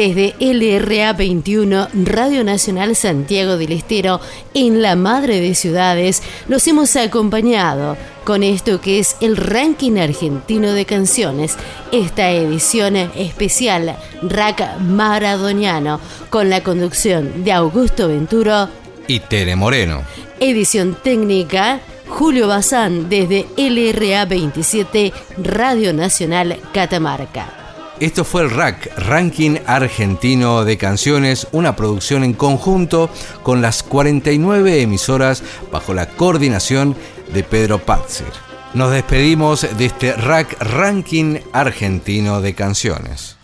Desde 0.00 0.34
LRA 0.40 1.12
21, 1.12 1.88
Radio 1.92 2.42
Nacional 2.42 2.96
Santiago 2.96 3.58
del 3.58 3.72
Estero, 3.72 4.18
en 4.54 4.80
la 4.80 4.96
madre 4.96 5.42
de 5.42 5.54
ciudades, 5.54 6.22
los 6.48 6.66
hemos 6.68 6.96
acompañado 6.96 7.98
con 8.24 8.42
esto 8.42 8.80
que 8.80 8.98
es 8.98 9.16
el 9.20 9.36
ranking 9.36 9.98
argentino 9.98 10.72
de 10.72 10.86
canciones, 10.86 11.58
esta 11.92 12.30
edición 12.30 12.96
especial 12.96 13.94
Rack 14.22 14.78
Maradoniano, 14.80 16.00
con 16.30 16.48
la 16.48 16.62
conducción 16.62 17.44
de 17.44 17.52
Augusto 17.52 18.08
Venturo 18.08 18.70
y 19.06 19.20
Tere 19.20 19.54
Moreno. 19.54 20.02
Edición 20.40 20.96
técnica 21.04 21.80
Julio 22.08 22.48
Bazán 22.48 23.10
desde 23.10 23.44
LRA 23.58 24.24
27 24.24 25.12
Radio 25.36 25.92
Nacional 25.92 26.58
Catamarca. 26.72 27.59
Esto 28.00 28.24
fue 28.24 28.40
el 28.40 28.50
RAC, 28.50 28.90
Ranking 28.96 29.58
Argentino 29.66 30.64
de 30.64 30.78
Canciones, 30.78 31.46
una 31.52 31.76
producción 31.76 32.24
en 32.24 32.32
conjunto 32.32 33.10
con 33.42 33.60
las 33.60 33.82
49 33.82 34.80
emisoras 34.80 35.42
bajo 35.70 35.92
la 35.92 36.08
coordinación 36.08 36.96
de 37.34 37.42
Pedro 37.42 37.78
Pazzer. 37.78 38.32
Nos 38.72 38.90
despedimos 38.90 39.66
de 39.76 39.84
este 39.84 40.14
RAC, 40.14 40.58
Ranking 40.60 41.40
Argentino 41.52 42.40
de 42.40 42.54
Canciones. 42.54 43.36